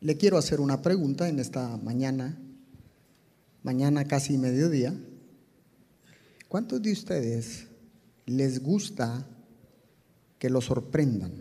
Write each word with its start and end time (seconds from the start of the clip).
le 0.00 0.16
quiero 0.16 0.38
hacer 0.38 0.60
una 0.60 0.80
pregunta 0.80 1.28
en 1.28 1.38
esta 1.38 1.76
mañana, 1.76 2.38
mañana 3.62 4.06
casi 4.06 4.38
mediodía. 4.38 4.94
¿Cuántos 6.48 6.80
de 6.82 6.92
ustedes 6.92 7.66
les 8.26 8.62
gusta 8.62 9.26
que 10.38 10.48
lo 10.48 10.62
sorprendan? 10.62 11.32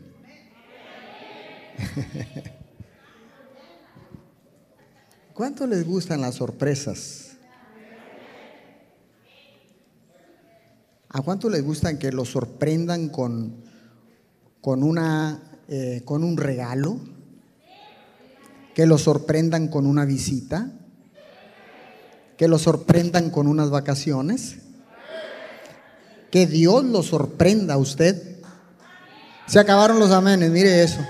¿Cuántos 5.33 5.69
les 5.69 5.85
gustan 5.85 6.19
las 6.19 6.35
sorpresas? 6.35 7.37
¿A 11.07 11.21
cuántos 11.21 11.49
les 11.51 11.63
gustan 11.63 11.97
que 11.97 12.12
lo 12.12 12.26
sorprendan 12.26 13.07
con, 13.07 13.63
con, 14.60 14.83
una, 14.83 15.41
eh, 15.69 16.02
con 16.03 16.26
un 16.26 16.35
regalo? 16.35 16.99
¿Que 18.80 18.85
lo 18.85 18.98
sorprendan 18.98 19.67
con 19.67 19.85
una 19.85 20.05
visita? 20.05 20.71
¿Que 22.37 22.47
lo 22.47 22.57
sorprendan 22.57 23.29
con 23.29 23.47
unas 23.47 23.70
vacaciones? 23.70 24.55
Que 26.31 26.47
Dios 26.47 26.85
lo 26.85 27.03
sorprenda 27.03 27.73
a 27.73 27.77
usted. 27.77 28.39
Se 29.47 29.59
acabaron 29.59 29.99
los 29.99 30.11
amenes, 30.11 30.49
mire 30.51 30.81
eso. 30.81 31.01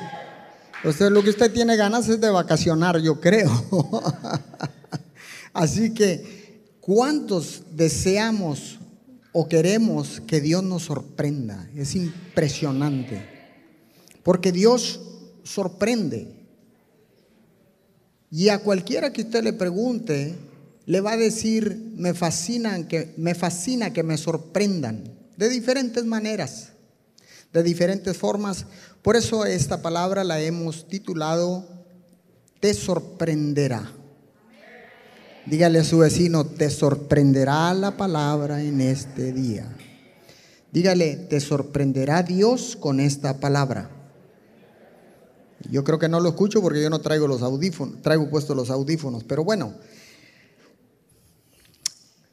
Lo 1.11 1.21
que 1.21 1.29
usted 1.29 1.53
tiene 1.53 1.75
ganas 1.75 2.09
es 2.09 2.19
de 2.19 2.31
vacacionar, 2.31 2.97
yo 3.01 3.21
creo. 3.21 3.51
Así 5.53 5.93
que, 5.93 6.73
¿cuántos 6.81 7.61
deseamos 7.75 8.79
o 9.31 9.47
queremos 9.47 10.21
que 10.21 10.41
Dios 10.41 10.63
nos 10.63 10.85
sorprenda? 10.85 11.69
Es 11.75 11.93
impresionante. 11.93 13.29
Porque 14.23 14.51
Dios 14.51 15.01
sorprende. 15.43 16.38
Y 18.31 18.49
a 18.49 18.59
cualquiera 18.59 19.11
que 19.11 19.21
usted 19.21 19.43
le 19.43 19.53
pregunte, 19.53 20.35
le 20.85 21.01
va 21.01 21.13
a 21.13 21.17
decir, 21.17 21.93
me 21.95 22.13
fascina 22.13 22.87
que 22.87 23.13
me, 23.17 23.35
fascina 23.35 23.91
que 23.91 24.03
me 24.03 24.17
sorprendan 24.17 25.03
de 25.37 25.49
diferentes 25.49 26.05
maneras, 26.05 26.69
de 27.53 27.63
diferentes 27.63 28.15
formas, 28.17 28.65
por 29.01 29.15
eso 29.15 29.45
esta 29.45 29.81
palabra 29.81 30.23
la 30.23 30.39
hemos 30.41 30.87
titulado 30.87 31.67
Te 32.59 32.73
sorprenderá. 32.73 33.93
Dígale 35.45 35.79
a 35.79 35.83
su 35.83 35.99
vecino, 35.99 36.45
te 36.45 36.69
sorprenderá 36.69 37.73
la 37.73 37.97
palabra 37.97 38.61
en 38.61 38.81
este 38.81 39.31
día. 39.31 39.75
Dígale, 40.71 41.15
te 41.15 41.39
sorprenderá 41.39 42.21
Dios 42.21 42.75
con 42.75 42.99
esta 42.99 43.39
palabra. 43.39 43.98
Yo 45.69 45.83
creo 45.83 45.99
que 45.99 46.07
no 46.07 46.19
lo 46.19 46.29
escucho 46.29 46.61
porque 46.61 46.81
yo 46.81 46.89
no 46.89 46.99
traigo 46.99 47.27
los 47.27 47.41
audífonos, 47.41 48.01
traigo 48.01 48.29
puestos 48.29 48.55
los 48.55 48.69
audífonos, 48.69 49.23
pero 49.23 49.43
bueno. 49.43 49.73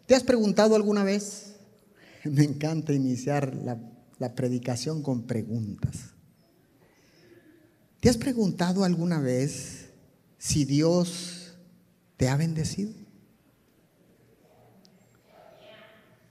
¿Te 0.06 0.14
has 0.14 0.22
preguntado 0.22 0.76
alguna 0.76 1.02
vez? 1.02 1.56
Me 2.24 2.44
encanta 2.44 2.92
iniciar 2.92 3.54
la, 3.54 3.78
la 4.18 4.34
predicación 4.34 5.02
con 5.02 5.22
preguntas. 5.22 5.96
¿Te 8.00 8.08
has 8.08 8.16
preguntado 8.16 8.84
alguna 8.84 9.18
vez 9.18 9.86
si 10.38 10.64
Dios 10.64 11.56
te 12.16 12.28
ha 12.28 12.36
bendecido? 12.36 12.92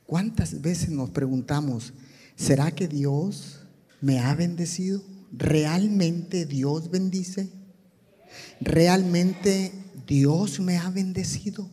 ¿Cuántas 0.05 0.61
veces 0.61 0.89
nos 0.89 1.09
preguntamos, 1.09 1.93
¿será 2.35 2.71
que 2.71 2.87
Dios 2.87 3.59
me 4.01 4.19
ha 4.19 4.35
bendecido? 4.35 5.01
¿Realmente 5.37 6.45
Dios 6.45 6.89
bendice? 6.89 7.49
¿Realmente 8.61 9.73
Dios 10.07 10.61
me 10.61 10.77
ha 10.77 10.89
bendecido? 10.89 11.69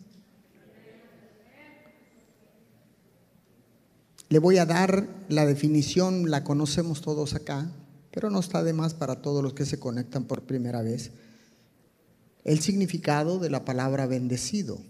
Le 4.28 4.38
voy 4.40 4.58
a 4.58 4.66
dar 4.66 5.06
la 5.28 5.46
definición, 5.46 6.30
la 6.30 6.42
conocemos 6.42 7.02
todos 7.02 7.34
acá, 7.34 7.70
pero 8.10 8.30
no 8.30 8.40
está 8.40 8.64
de 8.64 8.72
más 8.72 8.94
para 8.94 9.22
todos 9.22 9.44
los 9.44 9.52
que 9.52 9.66
se 9.66 9.78
conectan 9.78 10.24
por 10.24 10.42
primera 10.42 10.82
vez. 10.82 11.12
El 12.42 12.60
significado 12.60 13.38
de 13.38 13.50
la 13.50 13.64
palabra 13.64 14.06
bendecido. 14.06 14.80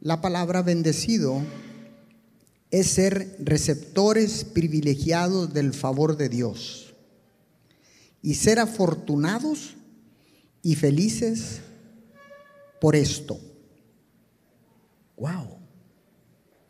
La 0.00 0.22
palabra 0.22 0.62
bendecido 0.62 1.42
es 2.70 2.86
ser 2.86 3.36
receptores 3.38 4.44
privilegiados 4.44 5.52
del 5.52 5.74
favor 5.74 6.16
de 6.16 6.28
Dios 6.30 6.85
y 8.26 8.34
ser 8.34 8.58
afortunados 8.58 9.74
y 10.62 10.74
felices 10.74 11.60
por 12.80 12.94
esto. 12.94 13.40
Wow. 15.16 15.56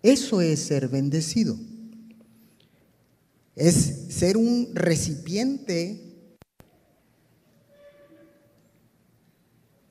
Eso 0.03 0.41
es 0.41 0.61
ser 0.61 0.87
bendecido 0.89 1.57
es 3.57 4.05
ser 4.11 4.37
un 4.37 4.71
recipiente 4.75 6.03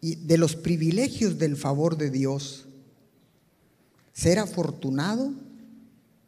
de 0.01 0.37
los 0.37 0.55
privilegios 0.55 1.39
del 1.39 1.57
favor 1.57 1.97
de 1.97 2.11
Dios, 2.11 2.67
ser 4.13 4.37
afortunado 4.37 5.33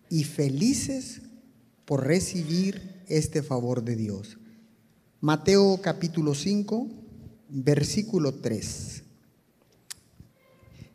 y 0.09 0.24
felices 0.24 1.22
por 1.86 2.08
recibir 2.08 3.04
este 3.08 3.44
favor 3.44 3.84
de 3.84 3.96
Dios. 3.96 4.37
Mateo 5.20 5.80
capítulo 5.82 6.36
5, 6.36 6.90
versículo 7.50 8.36
3. 8.36 9.02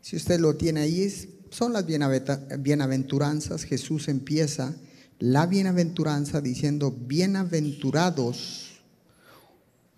Si 0.01 0.15
usted 0.15 0.39
lo 0.39 0.55
tiene 0.55 0.83
ahí, 0.83 1.13
son 1.51 1.73
las 1.73 1.85
bienaventuranzas. 1.85 3.65
Jesús 3.65 4.07
empieza 4.07 4.77
la 5.19 5.47
bienaventuranza 5.47 6.41
diciendo, 6.41 6.97
bienaventurados, 6.97 8.81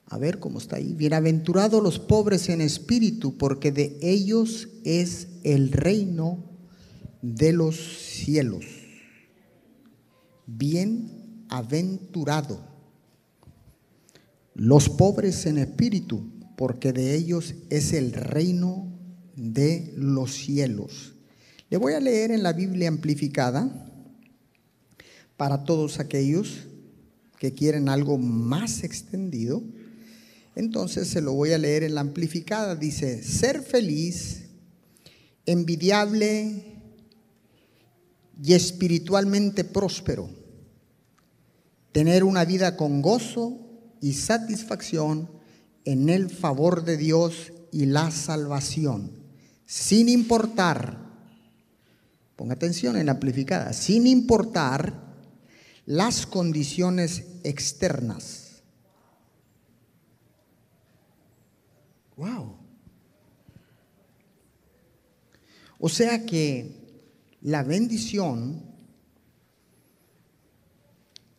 a 0.07 0.17
ver 0.17 0.39
cómo 0.39 0.59
está 0.59 0.77
ahí, 0.77 0.95
bienaventurados 0.95 1.83
los 1.83 1.99
pobres 1.99 2.49
en 2.49 2.63
espíritu, 2.63 3.37
porque 3.37 3.73
de 3.73 3.99
ellos 4.01 4.71
es 4.85 5.29
el 5.43 5.71
reino 5.71 6.43
de 7.21 7.53
los 7.53 7.77
cielos. 7.77 8.65
Bienaventurado 10.47 12.73
los 14.55 14.89
pobres 14.89 15.47
en 15.47 15.59
espíritu, 15.59 16.31
porque 16.57 16.93
de 16.93 17.15
ellos 17.15 17.55
es 17.71 17.93
el 17.93 18.13
reino 18.13 18.93
de 19.37 19.93
los 19.97 20.33
cielos. 20.33 21.15
Le 21.71 21.77
voy 21.77 21.95
a 21.95 22.01
leer 22.01 22.31
en 22.31 22.43
la 22.43 22.53
Biblia 22.53 22.89
amplificada 22.89 23.91
para 25.37 25.65
todos 25.65 25.99
aquellos 25.99 26.69
que 27.39 27.53
quieren 27.53 27.89
algo 27.89 28.17
más 28.17 28.85
extendido. 28.85 29.63
Entonces 30.55 31.09
se 31.09 31.21
lo 31.21 31.33
voy 31.33 31.53
a 31.53 31.59
leer 31.59 31.83
en 31.83 31.97
la 31.97 32.01
amplificada. 32.01 32.77
Dice, 32.77 33.25
ser 33.25 33.61
feliz, 33.61 34.45
envidiable 35.47 36.79
y 38.41 38.53
espiritualmente 38.53 39.65
próspero. 39.65 40.31
Tener 41.91 42.23
una 42.23 42.45
vida 42.45 42.77
con 42.77 43.03
gozo 43.03 43.64
y 44.05 44.13
satisfacción 44.13 45.31
en 45.87 46.11
el 46.11 46.29
favor 46.29 46.85
de 46.85 46.99
Dios 46.99 47.55
y 47.73 47.87
la 47.87 48.11
salvación, 48.11 49.13
sin 49.65 50.11
importar, 50.11 50.99
ponga 52.37 52.53
atención 52.53 52.99
en 52.99 53.09
amplificada, 53.09 53.73
sin 53.73 54.07
importar 54.07 54.93
las 55.87 56.27
condiciones 56.27 57.25
externas. 57.45 58.63
Wow. 62.19 62.59
O 65.79 65.89
sea 65.89 66.27
que 66.27 67.09
la 67.41 67.63
bendición 67.63 68.74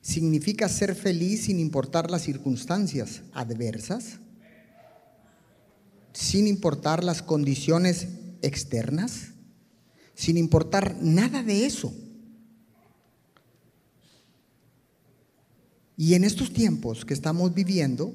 significa 0.06 0.70
ser 0.70 0.94
feliz 0.94 1.46
sin 1.46 1.60
importar 1.60 2.12
las 2.12 2.22
circunstancias 2.22 3.24
adversas, 3.34 4.20
sin 6.14 6.46
importar 6.46 7.04
las 7.04 7.24
condiciones 7.24 8.10
externas, 8.44 9.32
sin 10.14 10.38
importar 10.38 10.96
nada 11.02 11.42
de 11.42 11.66
eso. 11.66 11.92
Y 15.98 16.14
en 16.14 16.24
estos 16.24 16.54
tiempos 16.54 17.04
que 17.04 17.16
estamos 17.16 17.56
viviendo, 17.56 18.14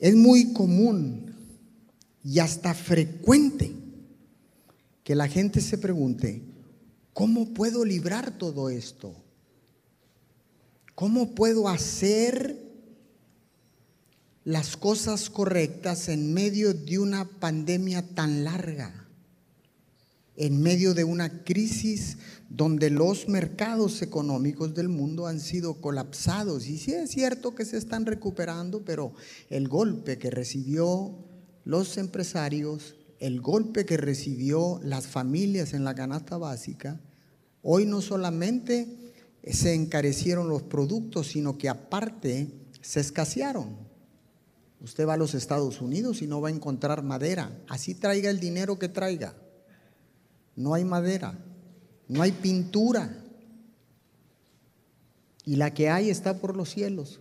es 0.00 0.16
muy 0.16 0.52
común 0.52 1.32
y 2.24 2.40
hasta 2.40 2.74
frecuente 2.74 3.72
que 5.04 5.14
la 5.14 5.28
gente 5.28 5.60
se 5.60 5.78
pregunte, 5.78 6.42
¿cómo 7.12 7.54
puedo 7.54 7.84
librar 7.84 8.36
todo 8.36 8.68
esto? 8.68 9.27
¿Cómo 10.98 11.36
puedo 11.36 11.68
hacer 11.68 12.58
las 14.42 14.76
cosas 14.76 15.30
correctas 15.30 16.08
en 16.08 16.34
medio 16.34 16.74
de 16.74 16.98
una 16.98 17.24
pandemia 17.24 18.02
tan 18.16 18.42
larga, 18.42 19.06
en 20.34 20.60
medio 20.60 20.94
de 20.94 21.04
una 21.04 21.44
crisis 21.44 22.16
donde 22.48 22.90
los 22.90 23.28
mercados 23.28 24.02
económicos 24.02 24.74
del 24.74 24.88
mundo 24.88 25.28
han 25.28 25.38
sido 25.38 25.80
colapsados. 25.80 26.66
Y 26.66 26.78
sí 26.78 26.94
es 26.94 27.12
cierto 27.12 27.54
que 27.54 27.64
se 27.64 27.76
están 27.76 28.04
recuperando, 28.04 28.84
pero 28.84 29.12
el 29.50 29.68
golpe 29.68 30.18
que 30.18 30.30
recibió 30.30 31.14
los 31.64 31.96
empresarios, 31.96 32.96
el 33.20 33.40
golpe 33.40 33.86
que 33.86 33.98
recibió 33.98 34.80
las 34.82 35.06
familias 35.06 35.74
en 35.74 35.84
la 35.84 35.94
canasta 35.94 36.38
básica, 36.38 36.98
hoy 37.62 37.86
no 37.86 38.00
solamente 38.00 39.07
se 39.44 39.74
encarecieron 39.74 40.48
los 40.48 40.62
productos, 40.62 41.28
sino 41.28 41.58
que 41.58 41.68
aparte 41.68 42.48
se 42.80 43.00
escasearon. 43.00 43.76
Usted 44.80 45.06
va 45.06 45.14
a 45.14 45.18
los 45.18 45.34
Estados 45.34 45.80
Unidos 45.80 46.22
y 46.22 46.26
no 46.26 46.40
va 46.40 46.48
a 46.48 46.52
encontrar 46.52 47.02
madera. 47.02 47.58
Así 47.68 47.94
traiga 47.94 48.30
el 48.30 48.40
dinero 48.40 48.78
que 48.78 48.88
traiga. 48.88 49.34
No 50.54 50.74
hay 50.74 50.84
madera, 50.84 51.38
no 52.08 52.22
hay 52.22 52.32
pintura. 52.32 53.24
Y 55.44 55.56
la 55.56 55.72
que 55.72 55.88
hay 55.88 56.10
está 56.10 56.38
por 56.38 56.56
los 56.56 56.70
cielos. 56.70 57.20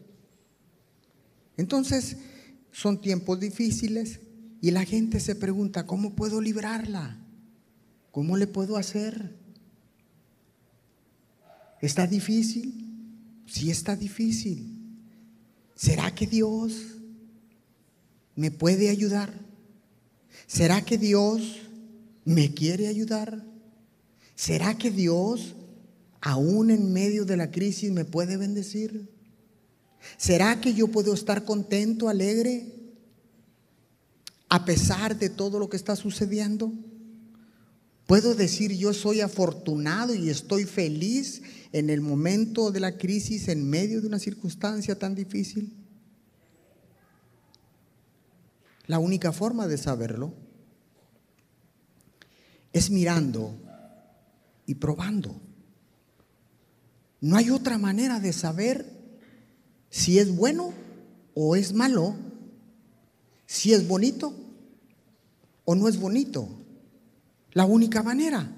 Entonces, 1.56 2.18
son 2.72 3.02
tiempos 3.02 3.40
difíciles 3.40 4.20
y 4.62 4.72
la 4.72 4.86
gente 4.86 5.20
se 5.20 5.36
pregunta, 5.36 5.86
¿cómo 5.88 6.16
puedo 6.16 6.42
librarla? 6.42 7.20
¿Cómo 8.12 8.38
le 8.38 8.48
puedo 8.48 8.78
hacer? 8.78 9.36
¿Está 11.88 12.06
difícil? 12.06 12.74
Sí 13.46 13.72
está 13.72 13.96
difícil. 13.96 14.78
¿Será 15.74 16.14
que 16.14 16.28
Dios 16.28 16.74
me 18.36 18.52
puede 18.52 18.90
ayudar? 18.90 19.34
¿Será 20.48 20.84
que 20.84 20.98
Dios 20.98 21.62
me 22.26 22.54
quiere 22.54 22.90
ayudar? 22.90 23.42
¿Será 24.36 24.78
que 24.78 24.92
Dios, 24.92 25.56
aún 26.20 26.72
en 26.72 26.92
medio 26.92 27.24
de 27.24 27.38
la 27.38 27.52
crisis, 27.52 27.90
me 27.90 28.04
puede 28.04 28.36
bendecir? 28.36 29.10
¿Será 30.18 30.60
que 30.60 30.74
yo 30.74 30.90
puedo 30.90 31.14
estar 31.14 31.46
contento, 31.46 32.10
alegre, 32.10 32.66
a 34.50 34.66
pesar 34.66 35.18
de 35.18 35.30
todo 35.30 35.58
lo 35.58 35.70
que 35.70 35.78
está 35.78 35.96
sucediendo? 35.96 36.74
¿Puedo 38.08 38.36
decir 38.36 38.74
yo 38.74 38.94
soy 38.94 39.22
afortunado 39.22 40.14
y 40.14 40.30
estoy 40.30 40.66
feliz 40.66 41.42
en 41.72 41.90
el 41.90 42.02
momento 42.02 42.72
de 42.72 42.80
la 42.80 42.98
crisis, 42.98 43.48
en 43.48 43.70
medio 43.70 44.02
de 44.02 44.08
una 44.08 44.20
circunstancia 44.20 44.98
tan 44.98 45.16
difícil? 45.16 45.74
La 48.86 49.00
única 49.00 49.32
forma 49.32 49.68
de 49.68 49.78
saberlo 49.78 50.34
es 52.72 52.90
mirando 52.90 53.54
y 54.66 54.76
probando. 54.76 55.42
No 57.20 57.36
hay 57.36 57.50
otra 57.50 57.78
manera 57.78 58.20
de 58.20 58.32
saber 58.32 58.86
si 59.90 60.20
es 60.20 60.34
bueno 60.34 60.74
o 61.34 61.56
es 61.56 61.74
malo, 61.74 62.16
si 63.46 63.74
es 63.74 63.88
bonito 63.88 64.34
o 65.66 65.76
no 65.76 65.88
es 65.88 66.00
bonito. 66.00 66.48
La 67.52 67.66
única 67.66 68.04
manera 68.04 68.50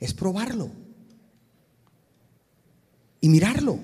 es 0.00 0.14
probarlo 0.14 0.81
y 3.22 3.28
mirarlo. 3.28 3.78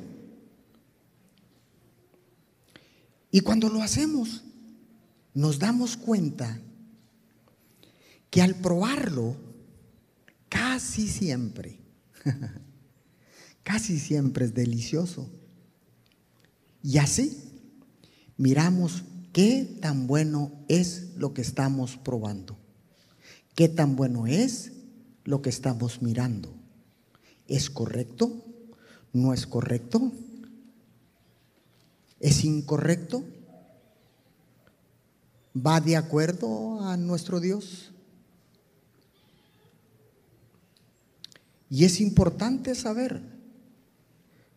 Y 3.30 3.40
cuando 3.40 3.68
lo 3.70 3.80
hacemos, 3.82 4.42
nos 5.32 5.60
damos 5.60 5.96
cuenta 5.96 6.60
que 8.30 8.42
al 8.42 8.56
probarlo, 8.56 9.36
casi 10.48 11.06
siempre, 11.06 11.78
casi 13.62 13.98
siempre 14.00 14.46
es 14.46 14.54
delicioso. 14.54 15.30
Y 16.82 16.98
así 16.98 17.38
miramos 18.36 19.04
qué 19.32 19.78
tan 19.80 20.08
bueno 20.08 20.50
es 20.66 21.14
lo 21.16 21.32
que 21.32 21.42
estamos 21.42 21.96
probando, 21.96 22.58
qué 23.54 23.68
tan 23.68 23.94
bueno 23.94 24.26
es 24.26 24.72
lo 25.22 25.42
que 25.42 25.50
estamos 25.50 26.02
mirando. 26.02 26.52
¿Es 27.46 27.70
correcto? 27.70 28.47
¿No 29.12 29.32
es 29.32 29.46
correcto? 29.46 30.12
¿Es 32.20 32.44
incorrecto? 32.44 33.24
va 35.54 35.80
de 35.80 35.96
acuerdo 35.96 36.80
a 36.82 36.96
nuestro 36.96 37.40
Dios. 37.40 37.90
Y 41.70 41.84
es 41.84 42.00
importante 42.00 42.74
saber, 42.74 43.20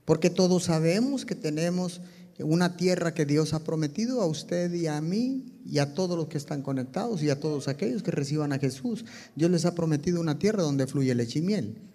porque 0.06 0.30
todos 0.30 0.66
sabemos 0.66 1.26
que 1.26 1.36
tenemos 1.36 2.02
una 2.40 2.78
tierra 2.78 3.14
que 3.14 3.26
Dios 3.26 3.54
ha 3.54 3.64
prometido 3.64 4.22
a 4.22 4.26
usted 4.26 4.74
y 4.74 4.88
a 4.88 5.00
mí 5.02 5.46
y 5.66 5.80
a 5.80 5.94
todos 5.94 6.18
los 6.18 6.28
que 6.28 6.38
están 6.38 6.62
conectados 6.62 7.22
y 7.22 7.30
a 7.30 7.40
todos 7.40 7.68
aquellos 7.68 8.02
que 8.02 8.12
reciban 8.12 8.54
a 8.54 8.60
Jesús. 8.60 9.06
Dios 9.36 9.52
les 9.52 9.66
ha 9.66 9.76
prometido 9.76 10.22
una 10.22 10.40
tierra 10.40 10.64
donde 10.64 10.88
fluye 10.88 11.14
leche 11.14 11.40
y 11.40 11.42
miel. 11.42 11.91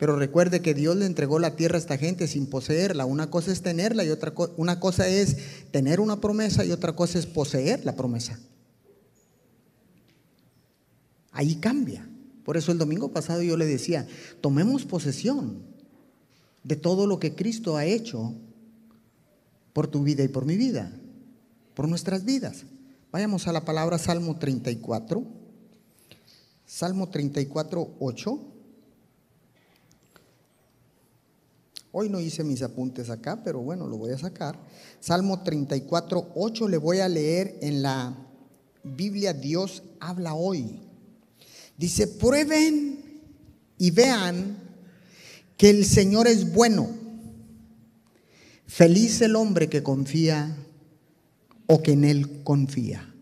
Pero 0.00 0.16
recuerde 0.16 0.62
que 0.62 0.72
Dios 0.72 0.96
le 0.96 1.04
entregó 1.04 1.38
la 1.38 1.56
tierra 1.56 1.76
a 1.76 1.78
esta 1.78 1.98
gente 1.98 2.26
sin 2.26 2.46
poseerla. 2.46 3.04
Una 3.04 3.28
cosa 3.28 3.52
es 3.52 3.60
tenerla 3.60 4.02
y 4.02 4.08
otra 4.08 4.32
una 4.56 4.80
cosa 4.80 5.06
es 5.06 5.36
tener 5.72 6.00
una 6.00 6.22
promesa 6.22 6.64
y 6.64 6.72
otra 6.72 6.96
cosa 6.96 7.18
es 7.18 7.26
poseer 7.26 7.84
la 7.84 7.94
promesa. 7.94 8.40
Ahí 11.32 11.56
cambia. 11.56 12.08
Por 12.46 12.56
eso 12.56 12.72
el 12.72 12.78
domingo 12.78 13.12
pasado 13.12 13.42
yo 13.42 13.58
le 13.58 13.66
decía, 13.66 14.08
tomemos 14.40 14.86
posesión 14.86 15.62
de 16.64 16.76
todo 16.76 17.06
lo 17.06 17.20
que 17.20 17.34
Cristo 17.34 17.76
ha 17.76 17.84
hecho 17.84 18.34
por 19.74 19.88
tu 19.88 20.02
vida 20.02 20.24
y 20.24 20.28
por 20.28 20.46
mi 20.46 20.56
vida, 20.56 20.90
por 21.74 21.86
nuestras 21.88 22.24
vidas. 22.24 22.64
Vayamos 23.12 23.46
a 23.48 23.52
la 23.52 23.66
palabra 23.66 23.98
Salmo 23.98 24.38
34. 24.38 25.22
Salmo 26.64 27.10
34, 27.10 27.96
8. 28.00 28.49
Hoy 31.92 32.08
no 32.08 32.20
hice 32.20 32.44
mis 32.44 32.62
apuntes 32.62 33.10
acá, 33.10 33.42
pero 33.42 33.60
bueno, 33.60 33.86
lo 33.88 33.96
voy 33.96 34.12
a 34.12 34.18
sacar. 34.18 34.56
Salmo 35.00 35.42
34, 35.42 36.32
8 36.34 36.68
le 36.68 36.76
voy 36.76 37.00
a 37.00 37.08
leer 37.08 37.58
en 37.62 37.82
la 37.82 38.16
Biblia 38.84 39.32
Dios 39.32 39.82
habla 39.98 40.34
hoy. 40.34 40.80
Dice, 41.76 42.06
prueben 42.06 43.22
y 43.78 43.90
vean 43.90 44.56
que 45.56 45.70
el 45.70 45.84
Señor 45.84 46.28
es 46.28 46.52
bueno. 46.52 46.88
Feliz 48.66 49.20
el 49.22 49.34
hombre 49.34 49.68
que 49.68 49.82
confía 49.82 50.56
o 51.66 51.82
que 51.82 51.92
en 51.92 52.04
Él 52.04 52.42
confía. 52.44 53.12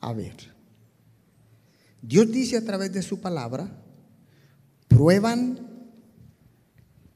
A 0.00 0.12
ver, 0.12 0.36
Dios 2.02 2.30
dice 2.30 2.56
a 2.56 2.64
través 2.64 2.92
de 2.92 3.02
su 3.02 3.20
palabra, 3.20 3.70
prueban 4.88 5.73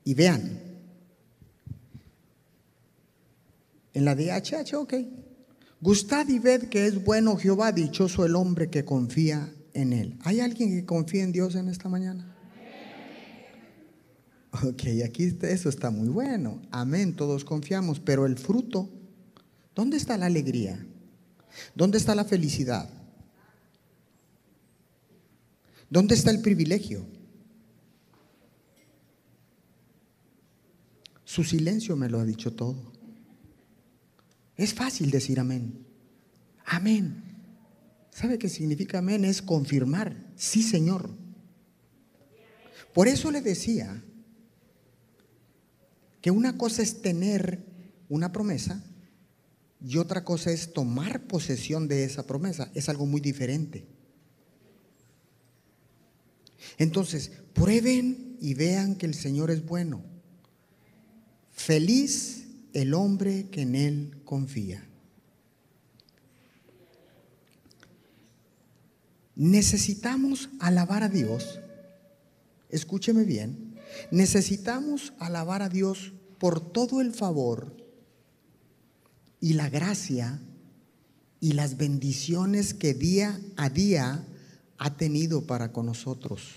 y 0.09 0.15
vean. 0.15 0.59
En 3.93 4.07
la 4.07 4.15
DHH, 4.15 4.75
ok. 4.75 4.95
Gustad 5.83 6.27
y 6.29 6.39
ved 6.39 6.71
que 6.71 6.87
es 6.87 7.05
bueno 7.05 7.37
Jehová, 7.37 7.73
dichoso 7.73 8.25
el 8.25 8.35
hombre 8.35 8.71
que 8.71 8.87
confía 8.87 9.53
en 9.75 9.93
él. 9.93 10.19
¿Hay 10.23 10.41
alguien 10.41 10.71
que 10.71 10.87
confía 10.87 11.25
en 11.25 11.33
Dios 11.33 11.57
en 11.57 11.69
esta 11.69 11.91
mañana? 11.91 12.35
Ok, 14.65 14.85
aquí 15.05 15.37
eso 15.43 15.69
está 15.69 15.91
muy 15.91 16.09
bueno. 16.09 16.63
Amén, 16.71 17.15
todos 17.15 17.45
confiamos, 17.45 18.01
pero 18.01 18.25
el 18.25 18.39
fruto, 18.39 18.89
¿dónde 19.75 19.99
está 19.99 20.17
la 20.17 20.25
alegría? 20.25 20.87
¿Dónde 21.75 21.99
está 21.99 22.15
la 22.15 22.25
felicidad? 22.25 22.89
¿Dónde 25.91 26.15
está 26.15 26.31
el 26.31 26.41
privilegio? 26.41 27.18
Su 31.29 31.45
silencio 31.45 31.95
me 31.95 32.09
lo 32.09 32.21
ha 32.21 32.25
dicho 32.25 32.55
todo. 32.55 32.91
Es 34.57 34.73
fácil 34.73 35.11
decir 35.11 35.39
amén. 35.39 35.87
Amén. 36.65 37.23
¿Sabe 38.11 38.39
qué 38.39 38.49
significa 38.49 39.01
amén? 39.01 39.27
Es 39.27 39.43
confirmar. 39.43 40.33
Sí, 40.37 40.63
Señor. 40.63 41.11
Por 42.95 43.09
eso 43.09 43.31
le 43.31 43.43
decía 43.43 44.03
que 46.23 46.31
una 46.31 46.57
cosa 46.57 46.81
es 46.81 47.03
tener 47.03 47.63
una 48.09 48.33
promesa 48.33 48.83
y 49.85 49.99
otra 49.99 50.25
cosa 50.25 50.51
es 50.51 50.73
tomar 50.73 51.27
posesión 51.27 51.89
de 51.89 52.05
esa 52.05 52.27
promesa. 52.27 52.71
Es 52.73 52.89
algo 52.89 53.05
muy 53.05 53.21
diferente. 53.21 53.87
Entonces, 56.79 57.33
prueben 57.53 58.39
y 58.41 58.55
vean 58.55 58.97
que 58.97 59.05
el 59.05 59.13
Señor 59.13 59.51
es 59.51 59.63
bueno. 59.67 60.08
Feliz 61.59 62.47
el 62.73 62.95
hombre 62.95 63.49
que 63.51 63.63
en 63.63 63.75
él 63.75 64.23
confía. 64.25 64.87
Necesitamos 69.35 70.51
alabar 70.61 71.03
a 71.03 71.09
Dios. 71.09 71.59
Escúcheme 72.71 73.25
bien. 73.25 73.75
Necesitamos 74.13 75.13
alabar 75.19 75.63
a 75.63 75.69
Dios 75.69 76.13
por 76.39 76.61
todo 76.61 77.01
el 77.01 77.13
favor 77.13 77.77
y 79.41 79.55
la 79.55 79.69
gracia 79.69 80.41
y 81.41 81.53
las 81.53 81.77
bendiciones 81.77 82.73
que 82.73 82.95
día 82.95 83.41
a 83.57 83.69
día 83.69 84.25
ha 84.79 84.97
tenido 84.97 85.45
para 85.45 85.73
con 85.73 85.87
nosotros. 85.87 86.53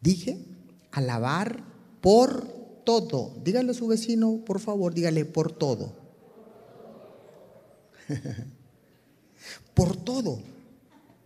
Dije, 0.00 0.42
alabar 0.90 1.71
por 2.02 2.46
todo. 2.84 3.32
Dígale 3.42 3.70
a 3.70 3.74
su 3.74 3.86
vecino, 3.86 4.42
por 4.44 4.60
favor, 4.60 4.92
dígale 4.92 5.24
por 5.24 5.50
todo. 5.52 5.94
por 9.74 9.96
todo. 9.96 10.40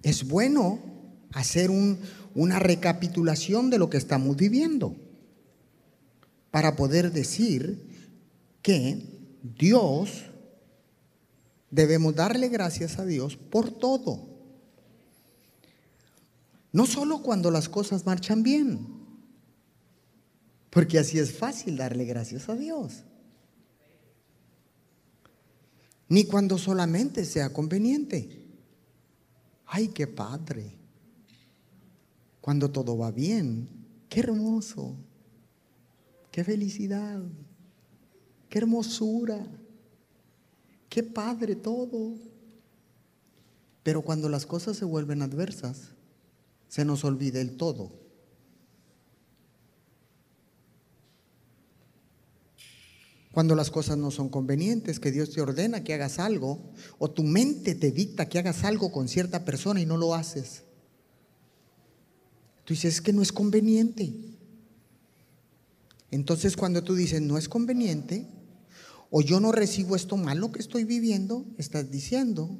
Es 0.03 0.29
bueno 0.29 0.79
hacer 1.33 1.71
una 2.35 2.61
recapitulación 2.61 3.71
de 3.71 3.79
lo 3.79 3.91
que 3.91 3.97
estamos 3.97 4.37
viviendo 4.37 4.95
para 6.53 6.77
poder 6.77 7.13
decir 7.13 7.83
que 8.63 9.03
Dios, 9.59 10.25
debemos 11.71 12.15
darle 12.15 12.49
gracias 12.49 12.99
a 12.99 13.05
Dios 13.05 13.37
por 13.37 13.71
todo. 13.71 14.21
No 16.73 16.87
solo 16.87 17.23
cuando 17.23 17.51
las 17.51 17.69
cosas 17.69 18.07
marchan 18.07 18.43
bien, 18.43 18.96
porque 20.77 20.99
así 20.99 21.19
es 21.19 21.33
fácil 21.33 21.79
darle 21.79 22.05
gracias 22.05 22.51
a 22.51 22.55
Dios. 22.55 23.03
Ni 26.07 26.27
cuando 26.27 26.59
solamente 26.59 27.25
sea 27.25 27.51
conveniente. 27.51 28.47
Ay, 29.65 29.89
qué 29.89 30.07
padre. 30.07 30.77
Cuando 32.43 32.71
todo 32.71 32.99
va 32.99 33.11
bien, 33.11 33.71
qué 34.11 34.21
hermoso. 34.21 34.99
Qué 36.31 36.45
felicidad. 36.45 37.23
Qué 38.51 38.59
hermosura. 38.59 39.47
Qué 40.91 41.03
padre 41.03 41.57
todo. 41.57 42.17
Pero 43.83 44.03
cuando 44.03 44.29
las 44.29 44.45
cosas 44.45 44.77
se 44.77 44.85
vuelven 44.85 45.23
adversas, 45.23 45.95
se 46.69 46.85
nos 46.85 47.03
olvida 47.03 47.41
el 47.41 47.57
todo. 47.57 48.06
Cuando 53.37 53.55
las 53.55 53.71
cosas 53.71 53.99
no 53.99 54.11
son 54.11 54.31
convenientes, 54.31 54.99
que 54.99 55.13
Dios 55.13 55.31
te 55.31 55.43
ordena 55.43 55.85
que 55.85 55.93
hagas 55.93 56.19
algo, 56.19 56.73
o 56.99 57.11
tu 57.11 57.23
mente 57.23 57.75
te 57.75 57.91
dicta 57.91 58.31
que 58.31 58.39
hagas 58.39 58.65
algo 58.65 58.91
con 58.91 59.09
cierta 59.09 59.45
persona 59.45 59.79
y 59.79 59.85
no 59.85 59.99
lo 59.99 60.15
haces. 60.15 60.63
Tú 62.65 62.73
dices, 62.73 62.95
es 62.95 63.01
que 63.03 63.13
no 63.13 63.21
es 63.21 63.33
conveniente. 63.33 64.11
Entonces 66.11 66.57
cuando 66.57 66.83
tú 66.83 66.95
dices, 66.95 67.21
no 67.21 67.37
es 67.37 67.47
conveniente, 67.47 68.27
o 69.11 69.21
yo 69.21 69.39
no 69.39 69.53
recibo 69.53 69.97
esto 69.97 70.17
malo 70.17 70.51
que 70.51 70.61
estoy 70.61 70.85
viviendo, 70.85 71.45
estás 71.59 71.91
diciendo, 71.91 72.59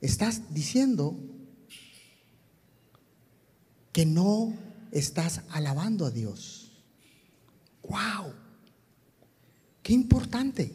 estás 0.00 0.54
diciendo 0.54 1.18
que 3.90 4.06
no 4.06 4.54
estás 4.92 5.40
alabando 5.50 6.06
a 6.06 6.12
Dios. 6.12 6.84
¡Wow! 7.82 8.46
Qué 9.88 9.94
importante. 9.94 10.70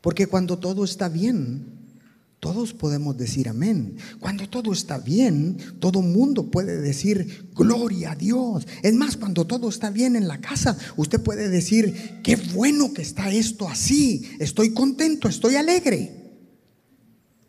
Porque 0.00 0.26
cuando 0.26 0.58
todo 0.58 0.82
está 0.82 1.08
bien, 1.08 1.64
todos 2.40 2.72
podemos 2.72 3.16
decir 3.16 3.48
amén. 3.48 3.98
Cuando 4.18 4.48
todo 4.48 4.72
está 4.72 4.98
bien, 4.98 5.58
todo 5.78 6.02
mundo 6.02 6.50
puede 6.50 6.80
decir 6.80 7.50
gloria 7.54 8.10
a 8.10 8.16
Dios. 8.16 8.66
Es 8.82 8.94
más, 8.94 9.16
cuando 9.16 9.46
todo 9.46 9.68
está 9.68 9.90
bien 9.90 10.16
en 10.16 10.26
la 10.26 10.40
casa, 10.40 10.76
usted 10.96 11.22
puede 11.22 11.48
decir, 11.48 12.18
qué 12.24 12.34
bueno 12.34 12.92
que 12.92 13.02
está 13.02 13.30
esto 13.30 13.68
así. 13.68 14.28
Estoy 14.40 14.74
contento, 14.74 15.28
estoy 15.28 15.54
alegre. 15.54 16.10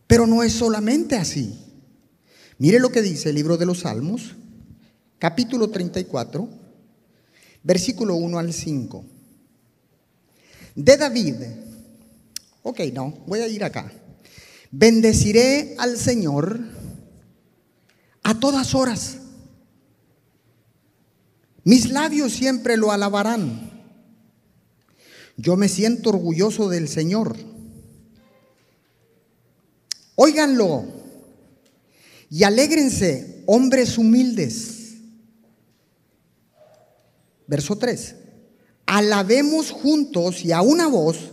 Pero 0.06 0.28
no 0.28 0.44
es 0.44 0.54
solamente 0.54 1.16
así. 1.16 1.58
Mire 2.60 2.80
lo 2.80 2.92
que 2.92 3.02
dice 3.02 3.30
el 3.30 3.36
libro 3.36 3.58
de 3.58 3.66
los 3.66 3.80
Salmos, 3.80 4.36
capítulo 5.18 5.72
34, 5.72 6.48
versículo 7.64 8.14
1 8.14 8.38
al 8.38 8.54
5 8.54 9.13
de 10.76 10.98
David. 10.98 11.36
Ok, 12.64 12.80
no, 12.94 13.12
voy 13.28 13.42
a 13.42 13.48
ir 13.48 13.64
acá. 13.64 13.92
Bendeciré 14.72 15.76
al 15.78 15.98
Señor 15.98 16.60
a 18.24 18.40
todas 18.40 18.74
horas. 18.74 19.18
Mis 21.64 21.90
labios 21.92 22.34
siempre 22.34 22.78
lo 22.78 22.92
alabarán. 22.92 23.72
Yo 25.38 25.56
me 25.56 25.70
siento 25.70 26.10
orgulloso 26.10 26.70
del 26.70 26.88
Señor. 26.88 27.36
Óiganlo 30.16 30.86
y 32.30 32.44
alégrense, 32.44 33.44
hombres 33.46 33.98
humildes. 33.98 34.96
Verso 37.48 37.78
3 37.78 38.23
alabemos 38.86 39.72
juntos 39.72 40.44
y 40.44 40.52
a 40.52 40.62
una 40.62 40.88
voz 40.88 41.32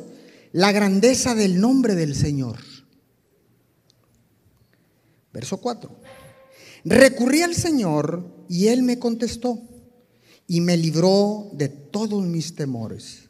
la 0.53 0.73
grandeza 0.73 1.35
del 1.35 1.61
nombre 1.61 1.95
del 1.95 2.15
Señor. 2.15 2.59
Verso 5.33 5.59
4. 5.59 5.91
Recurrí 6.85 7.43
al 7.43 7.55
Señor 7.55 8.45
y 8.49 8.69
Él 8.69 8.83
me 8.83 8.99
contestó 8.99 9.61
y 10.47 10.61
me 10.61 10.77
libró 10.77 11.51
de 11.53 11.69
todos 11.69 12.25
mis 12.25 12.55
temores. 12.57 13.29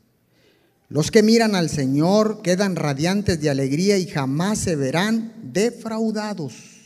Los 0.89 1.11
que 1.11 1.23
miran 1.23 1.55
al 1.55 1.69
Señor 1.69 2.43
quedan 2.43 2.75
radiantes 2.75 3.41
de 3.41 3.51
alegría 3.51 3.99
y 3.99 4.07
jamás 4.07 4.59
se 4.59 4.77
verán 4.77 5.35
defraudados. 5.53 6.80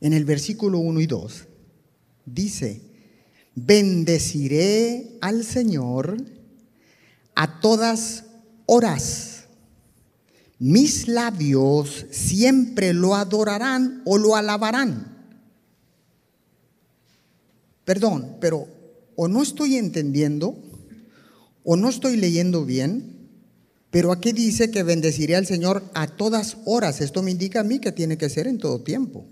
En 0.00 0.12
el 0.12 0.24
versículo 0.24 0.78
1 0.78 1.00
y 1.00 1.06
2, 1.06 1.46
dice, 2.26 2.80
bendeciré 3.54 5.18
al 5.20 5.44
Señor 5.44 6.16
a 7.34 7.60
todas 7.60 8.24
horas. 8.66 9.44
Mis 10.58 11.08
labios 11.08 12.06
siempre 12.10 12.92
lo 12.92 13.14
adorarán 13.14 14.02
o 14.04 14.18
lo 14.18 14.36
alabarán. 14.36 15.16
Perdón, 17.84 18.36
pero 18.40 18.68
o 19.16 19.28
no 19.28 19.42
estoy 19.42 19.76
entendiendo 19.76 20.56
o 21.64 21.76
no 21.76 21.88
estoy 21.88 22.16
leyendo 22.16 22.64
bien, 22.64 23.18
pero 23.90 24.12
aquí 24.12 24.32
dice 24.32 24.70
que 24.70 24.82
bendeciré 24.82 25.36
al 25.36 25.46
Señor 25.46 25.82
a 25.94 26.06
todas 26.06 26.58
horas. 26.64 27.00
Esto 27.00 27.22
me 27.22 27.32
indica 27.32 27.60
a 27.60 27.64
mí 27.64 27.80
que 27.80 27.92
tiene 27.92 28.16
que 28.16 28.28
ser 28.28 28.46
en 28.46 28.58
todo 28.58 28.82
tiempo 28.82 29.26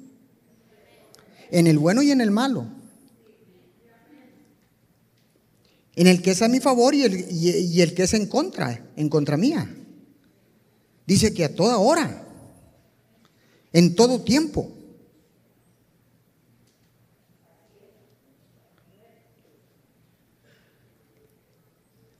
en 1.51 1.67
el 1.67 1.79
bueno 1.79 2.03
y 2.03 2.11
en 2.11 2.21
el 2.21 2.31
malo. 2.31 2.67
En 5.97 6.07
el 6.07 6.23
que 6.23 6.31
es 6.31 6.43
a 6.43 6.49
mi 6.49 6.61
favor 6.61 6.95
y 6.95 7.03
el, 7.03 7.15
el 7.81 7.95
que 7.95 8.05
es 8.05 8.15
en 8.15 8.27
contra, 8.27 8.89
en 8.97 9.09
contra 9.09 9.37
mía. 9.37 9.75
Dice 11.07 11.35
que 11.35 11.45
a 11.45 11.55
toda 11.55 11.79
hora, 11.79 12.25
en 13.73 13.95
todo 13.95 14.23
tiempo. 14.23 14.73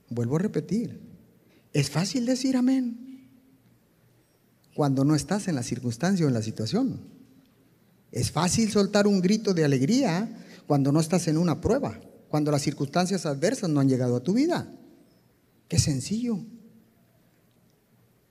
Vuelvo 0.09 0.37
a 0.37 0.39
repetir, 0.39 0.99
es 1.71 1.89
fácil 1.89 2.25
decir 2.25 2.57
amén 2.57 3.27
cuando 4.73 5.03
no 5.03 5.15
estás 5.15 5.47
en 5.47 5.55
la 5.55 5.63
circunstancia 5.63 6.25
o 6.25 6.29
en 6.29 6.33
la 6.33 6.41
situación. 6.41 7.18
Es 8.11 8.31
fácil 8.31 8.71
soltar 8.71 9.07
un 9.07 9.21
grito 9.21 9.53
de 9.53 9.63
alegría 9.63 10.29
cuando 10.67 10.91
no 10.91 10.99
estás 10.99 11.27
en 11.27 11.37
una 11.37 11.61
prueba, 11.61 11.99
cuando 12.29 12.51
las 12.51 12.61
circunstancias 12.61 13.25
adversas 13.25 13.69
no 13.69 13.79
han 13.79 13.89
llegado 13.89 14.15
a 14.15 14.23
tu 14.23 14.33
vida. 14.33 14.71
Qué 15.67 15.79
sencillo. 15.79 16.39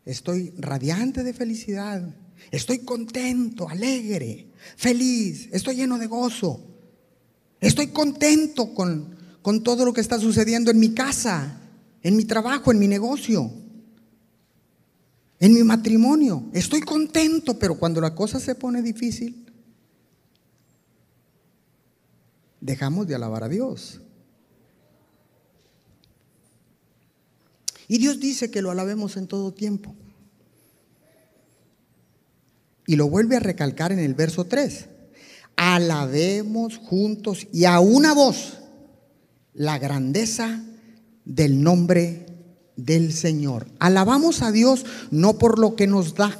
Estoy 0.04 0.54
radiante 0.58 1.22
de 1.22 1.32
felicidad. 1.32 2.02
Estoy 2.50 2.80
contento, 2.80 3.68
alegre, 3.68 4.48
feliz. 4.76 5.48
Estoy 5.52 5.76
lleno 5.76 5.98
de 5.98 6.06
gozo. 6.06 6.64
Estoy 7.60 7.88
contento 7.88 8.74
con, 8.74 9.16
con 9.42 9.62
todo 9.62 9.84
lo 9.84 9.92
que 9.92 10.00
está 10.00 10.18
sucediendo 10.18 10.70
en 10.70 10.78
mi 10.78 10.94
casa, 10.94 11.60
en 12.02 12.16
mi 12.16 12.24
trabajo, 12.24 12.70
en 12.72 12.78
mi 12.78 12.88
negocio, 12.88 13.52
en 15.40 15.54
mi 15.54 15.62
matrimonio. 15.62 16.48
Estoy 16.52 16.80
contento, 16.80 17.58
pero 17.58 17.78
cuando 17.78 18.00
la 18.00 18.14
cosa 18.14 18.40
se 18.40 18.54
pone 18.54 18.82
difícil, 18.82 19.47
dejamos 22.60 23.06
de 23.06 23.14
alabar 23.14 23.44
a 23.44 23.48
Dios. 23.48 24.00
Y 27.88 27.98
Dios 27.98 28.20
dice 28.20 28.50
que 28.50 28.62
lo 28.62 28.70
alabemos 28.70 29.16
en 29.16 29.26
todo 29.26 29.52
tiempo. 29.52 29.94
Y 32.86 32.96
lo 32.96 33.08
vuelve 33.08 33.36
a 33.36 33.40
recalcar 33.40 33.92
en 33.92 33.98
el 33.98 34.14
verso 34.14 34.44
3. 34.44 34.86
Alabemos 35.56 36.78
juntos 36.78 37.46
y 37.52 37.64
a 37.64 37.80
una 37.80 38.14
voz 38.14 38.58
la 39.54 39.78
grandeza 39.78 40.62
del 41.24 41.62
nombre 41.62 42.26
del 42.76 43.12
Señor. 43.12 43.66
Alabamos 43.78 44.42
a 44.42 44.52
Dios 44.52 44.86
no 45.10 45.38
por 45.38 45.58
lo 45.58 45.74
que 45.74 45.86
nos 45.86 46.14
da. 46.14 46.38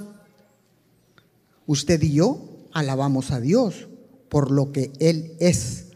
Usted 1.66 2.00
y 2.02 2.12
yo 2.12 2.48
alabamos 2.72 3.30
a 3.30 3.40
Dios 3.40 3.88
por 4.28 4.50
lo 4.50 4.72
que 4.72 4.92
Él 5.00 5.34
es. 5.40 5.87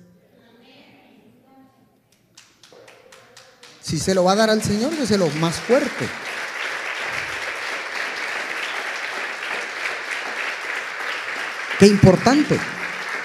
Si 3.82 3.98
se 3.98 4.14
lo 4.14 4.24
va 4.24 4.32
a 4.32 4.36
dar 4.36 4.50
al 4.50 4.62
Señor, 4.62 4.92
lo 5.18 5.28
más 5.40 5.56
fuerte. 5.56 6.08
Qué 11.78 11.86
importante 11.88 12.58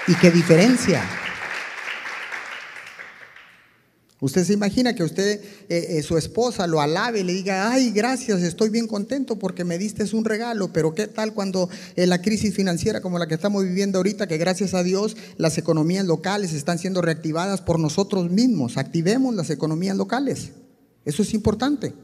y 0.08 0.14
qué 0.16 0.30
diferencia. 0.30 1.02
Usted 4.20 4.44
se 4.44 4.52
imagina 4.52 4.96
que 4.96 5.04
usted, 5.04 5.40
eh, 5.68 5.98
eh, 5.98 6.02
su 6.02 6.18
esposa, 6.18 6.66
lo 6.66 6.80
alabe 6.80 7.20
y 7.20 7.22
le 7.22 7.34
diga, 7.34 7.70
ay, 7.70 7.92
gracias, 7.92 8.42
estoy 8.42 8.68
bien 8.68 8.88
contento 8.88 9.38
porque 9.38 9.62
me 9.62 9.78
diste 9.78 10.04
un 10.12 10.24
regalo, 10.24 10.72
pero 10.72 10.92
¿qué 10.92 11.06
tal 11.06 11.34
cuando 11.34 11.70
eh, 11.94 12.04
la 12.06 12.20
crisis 12.20 12.52
financiera 12.52 13.00
como 13.00 13.20
la 13.20 13.28
que 13.28 13.34
estamos 13.34 13.62
viviendo 13.62 13.98
ahorita, 13.98 14.26
que 14.26 14.36
gracias 14.36 14.74
a 14.74 14.82
Dios 14.82 15.16
las 15.36 15.56
economías 15.56 16.04
locales 16.04 16.52
están 16.52 16.80
siendo 16.80 17.00
reactivadas 17.00 17.60
por 17.60 17.78
nosotros 17.78 18.28
mismos? 18.28 18.76
Activemos 18.76 19.36
las 19.36 19.50
economías 19.50 19.96
locales. 19.96 20.50
Eso 21.04 21.22
es 21.22 21.32
importante. 21.32 21.94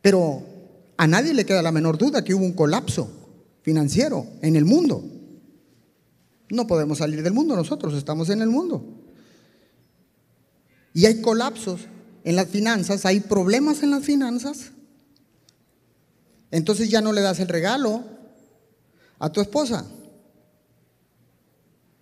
Pero 0.00 0.42
a 0.96 1.06
nadie 1.06 1.34
le 1.34 1.46
queda 1.46 1.62
la 1.62 1.70
menor 1.70 1.98
duda 1.98 2.24
que 2.24 2.34
hubo 2.34 2.44
un 2.44 2.54
colapso 2.54 3.08
financiero 3.62 4.26
en 4.40 4.56
el 4.56 4.64
mundo. 4.64 5.04
No 6.48 6.66
podemos 6.66 6.98
salir 6.98 7.22
del 7.22 7.32
mundo, 7.32 7.54
nosotros 7.54 7.94
estamos 7.94 8.28
en 8.28 8.42
el 8.42 8.48
mundo. 8.48 9.01
Y 10.94 11.06
hay 11.06 11.20
colapsos 11.20 11.82
en 12.24 12.36
las 12.36 12.48
finanzas, 12.48 13.06
hay 13.06 13.20
problemas 13.20 13.82
en 13.82 13.90
las 13.90 14.04
finanzas. 14.04 14.72
Entonces 16.50 16.90
ya 16.90 17.00
no 17.00 17.12
le 17.12 17.22
das 17.22 17.40
el 17.40 17.48
regalo 17.48 18.04
a 19.18 19.30
tu 19.30 19.40
esposa. 19.40 19.86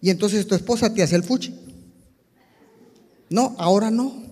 Y 0.01 0.11
entonces 0.11 0.47
tu 0.47 0.55
esposa 0.55 0.93
te 0.93 1.03
hace 1.03 1.17
el 1.17 1.25
fuchi. 1.25 1.55
No, 3.29 3.55
ahora 3.59 3.91
no. 3.91 4.31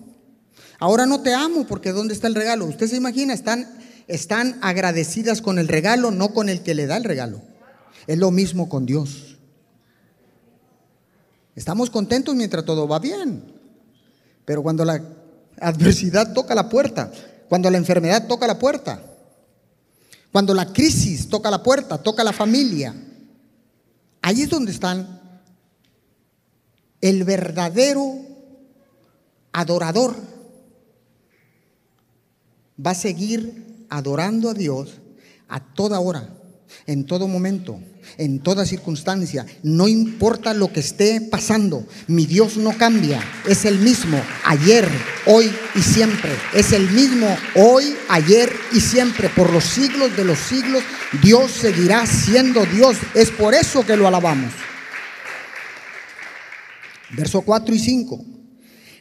Ahora 0.79 1.05
no 1.05 1.21
te 1.21 1.33
amo 1.33 1.65
porque 1.67 1.91
¿dónde 1.91 2.13
está 2.13 2.27
el 2.27 2.35
regalo? 2.35 2.65
Usted 2.65 2.87
se 2.87 2.97
imagina, 2.97 3.33
están, 3.33 3.67
están 4.07 4.57
agradecidas 4.61 5.41
con 5.41 5.59
el 5.59 5.67
regalo, 5.67 6.11
no 6.11 6.33
con 6.33 6.49
el 6.49 6.63
que 6.63 6.73
le 6.73 6.87
da 6.87 6.97
el 6.97 7.03
regalo. 7.03 7.41
Es 8.07 8.17
lo 8.17 8.31
mismo 8.31 8.67
con 8.67 8.85
Dios. 8.85 9.37
Estamos 11.55 11.89
contentos 11.89 12.35
mientras 12.35 12.65
todo 12.65 12.87
va 12.87 12.99
bien. 12.99 13.58
Pero 14.49 14.63
cuando 14.63 14.83
la 14.83 14.99
adversidad 15.61 16.33
toca 16.33 16.55
la 16.55 16.69
puerta, 16.69 17.11
cuando 17.47 17.69
la 17.69 17.77
enfermedad 17.77 18.25
toca 18.25 18.47
la 18.47 18.57
puerta, 18.57 18.99
cuando 20.31 20.55
la 20.55 20.73
crisis 20.73 21.29
toca 21.29 21.51
la 21.51 21.61
puerta, 21.61 22.01
toca 22.01 22.23
la 22.23 22.33
familia, 22.33 22.95
ahí 24.23 24.41
es 24.41 24.49
donde 24.49 24.71
están 24.71 25.21
el 26.99 27.23
verdadero 27.25 28.11
adorador. 29.51 30.15
Va 32.83 32.89
a 32.89 32.95
seguir 32.95 33.85
adorando 33.87 34.49
a 34.49 34.55
Dios 34.55 34.97
a 35.47 35.59
toda 35.59 35.99
hora, 35.99 36.27
en 36.87 37.05
todo 37.05 37.27
momento, 37.27 37.79
en 38.17 38.39
toda 38.39 38.65
circunstancia. 38.65 39.45
No 39.63 39.87
importa 39.87 40.53
lo 40.53 40.71
que 40.71 40.79
esté 40.79 41.21
pasando, 41.21 41.85
mi 42.07 42.25
Dios 42.25 42.57
no 42.57 42.77
cambia. 42.77 43.23
Es 43.47 43.65
el 43.65 43.79
mismo 43.79 44.21
ayer, 44.45 44.87
hoy 45.25 45.51
y 45.75 45.81
siempre. 45.81 46.31
Es 46.53 46.71
el 46.73 46.89
mismo 46.91 47.27
hoy, 47.55 47.95
ayer 48.09 48.51
y 48.71 48.79
siempre. 48.79 49.29
Por 49.29 49.51
los 49.51 49.63
siglos 49.63 50.15
de 50.15 50.25
los 50.25 50.39
siglos, 50.39 50.83
Dios 51.21 51.51
seguirá 51.51 52.05
siendo 52.05 52.65
Dios. 52.65 52.97
Es 53.13 53.31
por 53.31 53.53
eso 53.53 53.85
que 53.85 53.97
lo 53.97 54.07
alabamos. 54.07 54.53
Verso 57.11 57.41
4 57.41 57.73
y 57.73 57.79
5. 57.79 58.25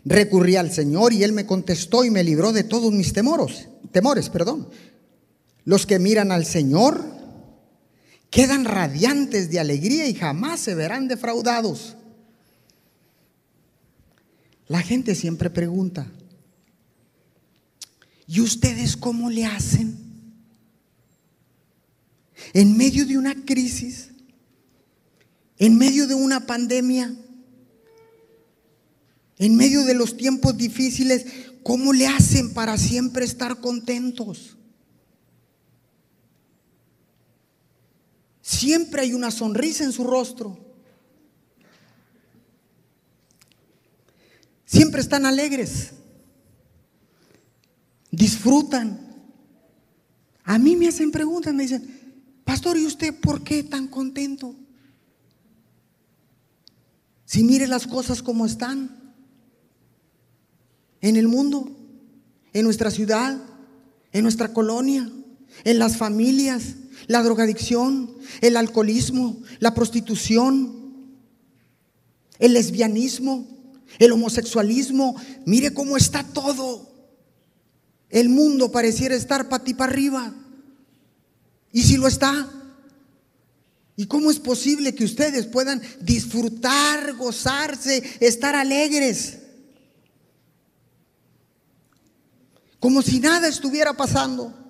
Recurrí 0.04 0.56
al 0.56 0.72
Señor 0.72 1.12
y 1.12 1.22
Él 1.22 1.32
me 1.32 1.44
contestó 1.44 2.04
y 2.04 2.10
me 2.10 2.24
libró 2.24 2.52
de 2.52 2.64
todos 2.64 2.92
mis 2.92 3.12
temores. 3.12 3.68
Temores, 3.92 4.30
perdón. 4.30 4.68
Los 5.64 5.84
que 5.84 5.98
miran 5.98 6.32
al 6.32 6.46
Señor 6.46 7.17
quedan 8.30 8.64
radiantes 8.64 9.50
de 9.50 9.60
alegría 9.60 10.06
y 10.06 10.14
jamás 10.14 10.60
se 10.60 10.74
verán 10.74 11.08
defraudados. 11.08 11.96
La 14.66 14.82
gente 14.82 15.14
siempre 15.14 15.48
pregunta, 15.48 16.06
¿y 18.26 18.40
ustedes 18.40 18.96
cómo 18.96 19.30
le 19.30 19.46
hacen? 19.46 19.96
En 22.52 22.76
medio 22.76 23.06
de 23.06 23.16
una 23.16 23.34
crisis, 23.46 24.10
en 25.56 25.76
medio 25.76 26.06
de 26.06 26.14
una 26.14 26.46
pandemia, 26.46 27.14
en 29.38 29.56
medio 29.56 29.84
de 29.84 29.94
los 29.94 30.16
tiempos 30.16 30.56
difíciles, 30.56 31.24
¿cómo 31.62 31.92
le 31.92 32.06
hacen 32.06 32.52
para 32.52 32.76
siempre 32.76 33.24
estar 33.24 33.60
contentos? 33.60 34.57
Siempre 38.68 39.00
hay 39.00 39.14
una 39.14 39.30
sonrisa 39.30 39.82
en 39.82 39.92
su 39.92 40.04
rostro. 40.04 40.58
Siempre 44.66 45.00
están 45.00 45.24
alegres. 45.24 45.92
Disfrutan. 48.10 49.00
A 50.44 50.58
mí 50.58 50.76
me 50.76 50.86
hacen 50.86 51.10
preguntas, 51.10 51.54
me 51.54 51.62
dicen, 51.62 52.42
pastor, 52.44 52.76
¿y 52.76 52.84
usted 52.84 53.18
por 53.18 53.42
qué 53.42 53.62
tan 53.62 53.88
contento? 53.88 54.54
Si 57.24 57.42
mire 57.42 57.66
las 57.66 57.86
cosas 57.86 58.20
como 58.22 58.44
están 58.44 59.14
en 61.00 61.16
el 61.16 61.26
mundo, 61.26 61.74
en 62.52 62.64
nuestra 62.66 62.90
ciudad, 62.90 63.42
en 64.12 64.22
nuestra 64.24 64.52
colonia, 64.52 65.10
en 65.64 65.78
las 65.78 65.96
familias, 65.96 66.74
la 67.08 67.22
drogadicción, 67.22 68.14
el 68.40 68.56
alcoholismo, 68.56 69.42
la 69.58 69.74
prostitución, 69.74 71.08
el 72.38 72.52
lesbianismo, 72.52 73.48
el 73.98 74.12
homosexualismo. 74.12 75.16
Mire 75.44 75.72
cómo 75.74 75.96
está 75.96 76.22
todo. 76.22 76.86
El 78.10 78.28
mundo 78.28 78.70
pareciera 78.70 79.14
estar 79.14 79.48
para 79.48 79.64
ti 79.64 79.74
para 79.74 79.90
arriba. 79.90 80.34
Y 81.72 81.82
si 81.82 81.96
lo 81.96 82.06
está, 82.06 82.50
¿y 83.96 84.06
cómo 84.06 84.30
es 84.30 84.38
posible 84.38 84.94
que 84.94 85.04
ustedes 85.04 85.46
puedan 85.46 85.82
disfrutar, 86.00 87.14
gozarse, 87.14 88.02
estar 88.20 88.54
alegres? 88.54 89.38
Como 92.78 93.00
si 93.00 93.18
nada 93.18 93.48
estuviera 93.48 93.94
pasando. 93.94 94.67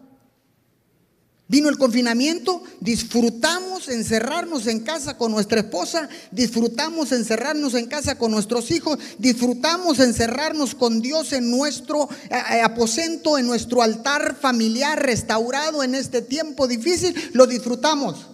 Vino 1.51 1.71
el 1.71 1.79
confinamiento, 1.79 2.63
disfrutamos 2.79 3.89
encerrarnos 3.89 4.67
en 4.67 4.81
casa 4.81 5.17
con 5.17 5.33
nuestra 5.33 5.61
esposa, 5.61 6.07
disfrutamos 6.31 7.11
encerrarnos 7.11 7.73
en 7.73 7.87
casa 7.87 8.19
con 8.19 8.33
nuestros 8.33 8.71
hijos, 8.71 8.99
disfrutamos 9.19 9.99
encerrarnos 9.99 10.75
con 10.75 11.01
Dios 11.01 11.33
en 11.33 11.51
nuestro 11.51 12.03
eh, 12.29 12.37
eh, 12.53 12.61
aposento, 12.61 13.39
en 13.39 13.47
nuestro 13.47 13.81
altar 13.81 14.37
familiar 14.39 15.03
restaurado 15.03 15.83
en 15.83 15.95
este 15.95 16.21
tiempo 16.21 16.69
difícil, 16.69 17.15
lo 17.33 17.47
disfrutamos. 17.47 18.27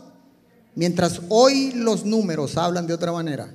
Mientras 0.74 1.20
hoy 1.28 1.70
los 1.70 2.04
números 2.04 2.56
hablan 2.56 2.88
de 2.88 2.94
otra 2.94 3.12
manera. 3.12 3.54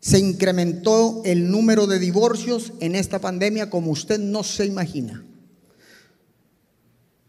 Se 0.00 0.18
incrementó 0.18 1.20
el 1.26 1.50
número 1.50 1.86
de 1.86 1.98
divorcios 1.98 2.72
en 2.80 2.94
esta 2.94 3.18
pandemia 3.18 3.68
como 3.68 3.90
usted 3.90 4.18
no 4.18 4.42
se 4.42 4.64
imagina 4.64 5.22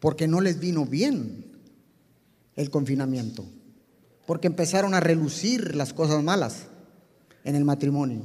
porque 0.05 0.27
no 0.27 0.39
les 0.39 0.59
vino 0.59 0.85
bien 0.85 1.47
el 2.55 2.69
confinamiento, 2.69 3.43
porque 4.27 4.45
empezaron 4.45 4.93
a 4.93 4.99
relucir 4.99 5.75
las 5.75 5.93
cosas 5.93 6.23
malas 6.23 6.67
en 7.43 7.55
el 7.55 7.65
matrimonio, 7.65 8.21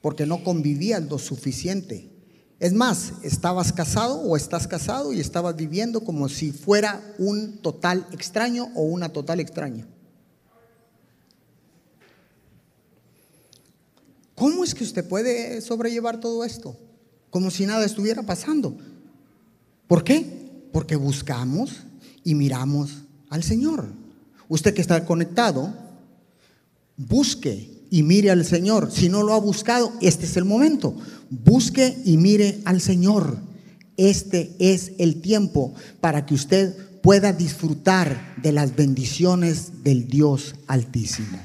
porque 0.00 0.24
no 0.24 0.42
convivían 0.42 1.06
lo 1.10 1.18
suficiente. 1.18 2.10
Es 2.60 2.72
más, 2.72 3.12
estabas 3.22 3.74
casado 3.74 4.22
o 4.22 4.38
estás 4.38 4.66
casado 4.66 5.12
y 5.12 5.20
estabas 5.20 5.54
viviendo 5.54 6.00
como 6.02 6.30
si 6.30 6.50
fuera 6.50 7.14
un 7.18 7.58
total 7.58 8.06
extraño 8.12 8.70
o 8.74 8.84
una 8.84 9.10
total 9.10 9.40
extraña. 9.40 9.86
¿Cómo 14.34 14.64
es 14.64 14.74
que 14.74 14.84
usted 14.84 15.06
puede 15.06 15.60
sobrellevar 15.60 16.20
todo 16.20 16.42
esto? 16.42 16.74
Como 17.28 17.50
si 17.50 17.66
nada 17.66 17.84
estuviera 17.84 18.22
pasando. 18.22 18.78
¿Por 19.86 20.04
qué? 20.04 20.37
Porque 20.72 20.96
buscamos 20.96 21.82
y 22.24 22.34
miramos 22.34 23.04
al 23.30 23.42
Señor. 23.42 23.86
Usted 24.48 24.74
que 24.74 24.80
está 24.80 25.04
conectado, 25.04 25.74
busque 26.96 27.86
y 27.90 28.02
mire 28.02 28.30
al 28.30 28.44
Señor. 28.44 28.90
Si 28.92 29.08
no 29.08 29.22
lo 29.22 29.34
ha 29.34 29.40
buscado, 29.40 29.92
este 30.00 30.26
es 30.26 30.36
el 30.36 30.44
momento. 30.44 30.94
Busque 31.30 31.96
y 32.04 32.16
mire 32.16 32.60
al 32.64 32.80
Señor. 32.80 33.38
Este 33.96 34.54
es 34.58 34.92
el 34.98 35.20
tiempo 35.20 35.74
para 36.00 36.24
que 36.24 36.34
usted 36.34 36.76
pueda 37.00 37.32
disfrutar 37.32 38.36
de 38.42 38.52
las 38.52 38.76
bendiciones 38.76 39.82
del 39.82 40.08
Dios 40.08 40.54
Altísimo. 40.66 41.38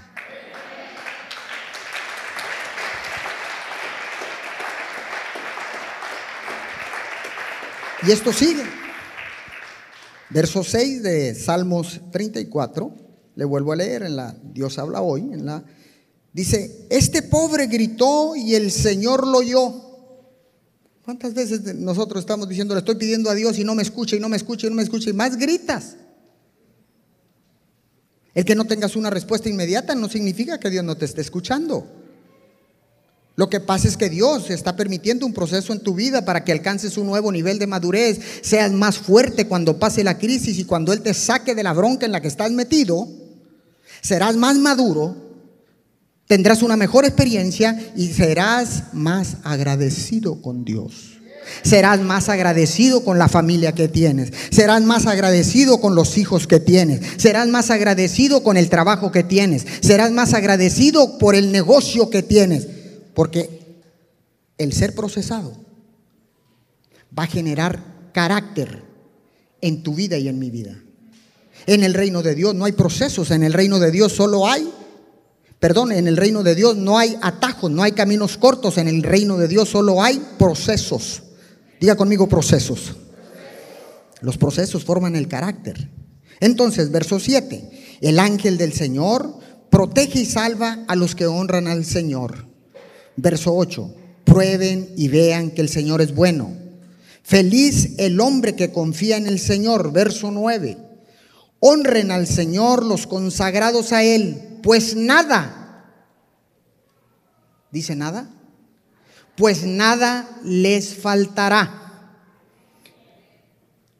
Y 8.05 8.12
esto 8.12 8.33
sigue. 8.33 8.83
Verso 10.34 10.63
6 10.63 11.04
de 11.04 11.36
Salmos 11.36 12.02
34, 12.12 12.91
le 13.36 13.46
vuelvo 13.46 13.72
a 13.72 13.76
leer 13.76 14.02
en 14.02 14.15
la 14.15 14.36
Dios 14.52 14.80
habla 14.80 15.02
hoy, 15.02 15.22
en 15.22 15.46
la 15.46 15.63
dice, 16.34 16.88
"Este 16.89 17.22
pobre 17.22 17.67
gritó 17.67 18.36
y 18.36 18.56
el 18.56 18.72
Señor 18.72 19.28
lo 19.28 19.38
oyó." 19.38 19.74
¿Cuántas 21.06 21.36
veces 21.36 21.76
nosotros 21.76 22.22
estamos 22.22 22.50
diciendo, 22.50 22.74
le 22.74 22.80
estoy 22.80 22.96
pidiendo 22.96 23.30
a 23.30 23.36
Dios 23.36 23.60
y 23.60 23.63
no 23.63 23.76
me 23.76 23.84
escucha 23.84 24.15
y 24.15 24.19
no 24.19 24.28
me 24.28 24.38
escucha 24.38 24.65
y 24.65 24.69
no 24.72 24.76
me 24.76 24.84
escucha 24.84 25.12
y 25.12 25.13
más 25.13 25.38
gritas? 25.38 25.98
El 28.34 28.43
que 28.43 28.56
no 28.56 28.65
tengas 28.65 28.96
una 28.96 29.12
respuesta 29.12 29.50
inmediata 29.50 29.93
no 29.93 30.10
significa 30.10 30.60
que 30.60 30.72
Dios 30.72 30.84
no 30.84 30.98
te 30.98 31.06
esté 31.06 31.22
escuchando. 31.22 32.02
Lo 33.36 33.50
que 33.50 33.60
pasa 33.60 33.88
es 33.88 33.98
que 33.98 34.10
Dios 34.10 34.52
está 34.52 34.76
permitiendo 34.76 35.26
un 35.26 35.34
proceso 35.34 35.74
en 35.74 35.80
tu 35.80 35.96
vida 35.96 36.24
para 36.24 36.43
que 36.43 36.52
alcances 36.52 36.98
un 36.98 37.08
nuevo 37.08 37.32
nivel 37.32 37.58
de 37.58 37.65
madurez, 37.65 38.19
seas 38.43 38.72
más 38.72 39.00
fuerte 39.00 39.48
cuando 39.48 39.80
pase 39.80 40.04
la 40.04 40.19
crisis 40.19 40.60
y 40.60 40.65
cuando 40.65 40.93
Él 40.93 41.02
te 41.02 41.15
saque 41.15 41.56
de 41.56 41.63
la 41.63 41.74
bronca 41.74 42.06
en 42.06 42.12
la 42.12 42.22
que 42.22 42.28
estás 42.28 42.52
metido, 42.52 43.08
serás 44.02 44.36
más 44.36 44.58
maduro, 44.58 45.15
tendrás 46.28 46.62
una 46.62 46.78
mejor 46.78 47.06
experiencia 47.06 47.91
y 47.96 48.10
serás 48.10 48.93
más 48.93 49.38
agradecido 49.43 50.39
con 50.39 50.63
Dios. 50.63 51.13
Serás 51.63 52.00
más 52.02 52.30
agradecido 52.30 53.04
con 53.04 53.17
la 53.17 53.28
familia 53.28 53.74
que 53.74 53.88
tienes. 53.88 54.32
Serás 54.52 54.82
más 54.84 55.08
agradecido 55.08 55.82
con 55.82 55.96
los 55.96 56.17
hijos 56.17 56.48
que 56.48 56.60
tienes. 56.60 57.02
Serás 57.17 57.48
más 57.48 57.69
agradecido 57.69 58.43
con 58.43 58.58
el 58.58 58.69
trabajo 58.69 59.12
que 59.12 59.24
tienes. 59.24 59.65
Serás 59.82 60.12
más 60.12 60.34
agradecido 60.34 61.17
por 61.17 61.36
el 61.36 61.52
negocio 61.52 62.10
que 62.10 62.24
tienes. 62.24 62.67
Porque 63.13 63.82
el 64.58 64.73
ser 64.73 64.95
procesado 64.95 65.56
va 67.17 67.23
a 67.23 67.28
generar 67.28 68.12
carácter 68.13 68.84
en 69.62 69.84
tu 69.84 69.95
vida 69.95 70.17
y 70.17 70.28
en 70.28 70.39
mi 70.39 70.49
vida. 70.49 70.78
En 71.65 71.84
el 71.84 71.93
reino 71.93 72.21
de 72.21 72.36
Dios 72.36 72.54
no 72.56 72.65
hay 72.65 72.73
procesos, 72.73 73.32
en 73.32 73.43
el 73.43 73.54
reino 73.54 73.80
de 73.80 73.91
Dios 73.91 74.12
solo 74.12 74.47
hay, 74.47 74.69
perdón, 75.60 75.91
en 75.91 76.08
el 76.08 76.17
reino 76.17 76.43
de 76.43 76.56
Dios 76.56 76.76
no 76.76 76.97
hay 76.97 77.17
atajos, 77.21 77.71
no 77.71 77.84
hay 77.84 77.93
caminos 77.93 78.38
cortos, 78.38 78.78
en 78.78 78.88
el 78.88 79.04
reino 79.04 79.38
de 79.38 79.47
Dios 79.47 79.69
solo 79.69 80.04
hay 80.04 80.21
procesos. 80.38 81.23
Diga 81.80 81.95
conmigo 81.95 82.28
procesos. 82.28 82.95
Los 84.21 84.38
procesos 84.38 84.84
forman 84.84 85.15
el 85.15 85.28
carácter. 85.28 85.89
Entonces, 86.39 86.91
verso 86.91 87.19
7, 87.19 87.99
el 88.02 88.19
ángel 88.19 88.58
del 88.58 88.73
Señor 88.73 89.39
protege 89.69 90.19
y 90.19 90.26
salva 90.26 90.84
a 90.88 90.95
los 90.95 91.15
que 91.15 91.26
honran 91.26 91.67
al 91.67 91.86
Señor. 91.86 92.52
Verso 93.15 93.56
8, 93.56 93.93
prueben 94.23 94.89
y 94.95 95.08
vean 95.08 95.52
que 95.52 95.62
el 95.62 95.69
Señor 95.69 96.02
es 96.02 96.13
bueno. 96.13 96.52
Feliz 97.23 97.91
el 97.97 98.19
hombre 98.19 98.56
que 98.56 98.71
confía 98.71 99.17
en 99.17 99.28
el 99.28 99.39
Señor. 99.39 99.91
Verso 99.93 100.32
9, 100.32 100.78
honren 101.60 102.12
al 102.12 102.28
Señor 102.28 102.84
los 102.84 103.08
consagrados 103.08 103.93
a 103.93 104.04
Él, 104.04 104.60
pues 104.62 104.95
nada, 104.95 105.88
dice 107.71 107.95
nada, 107.95 108.30
pues 109.36 109.63
nada 109.63 110.30
les 110.43 110.95
faltará. 110.95 111.80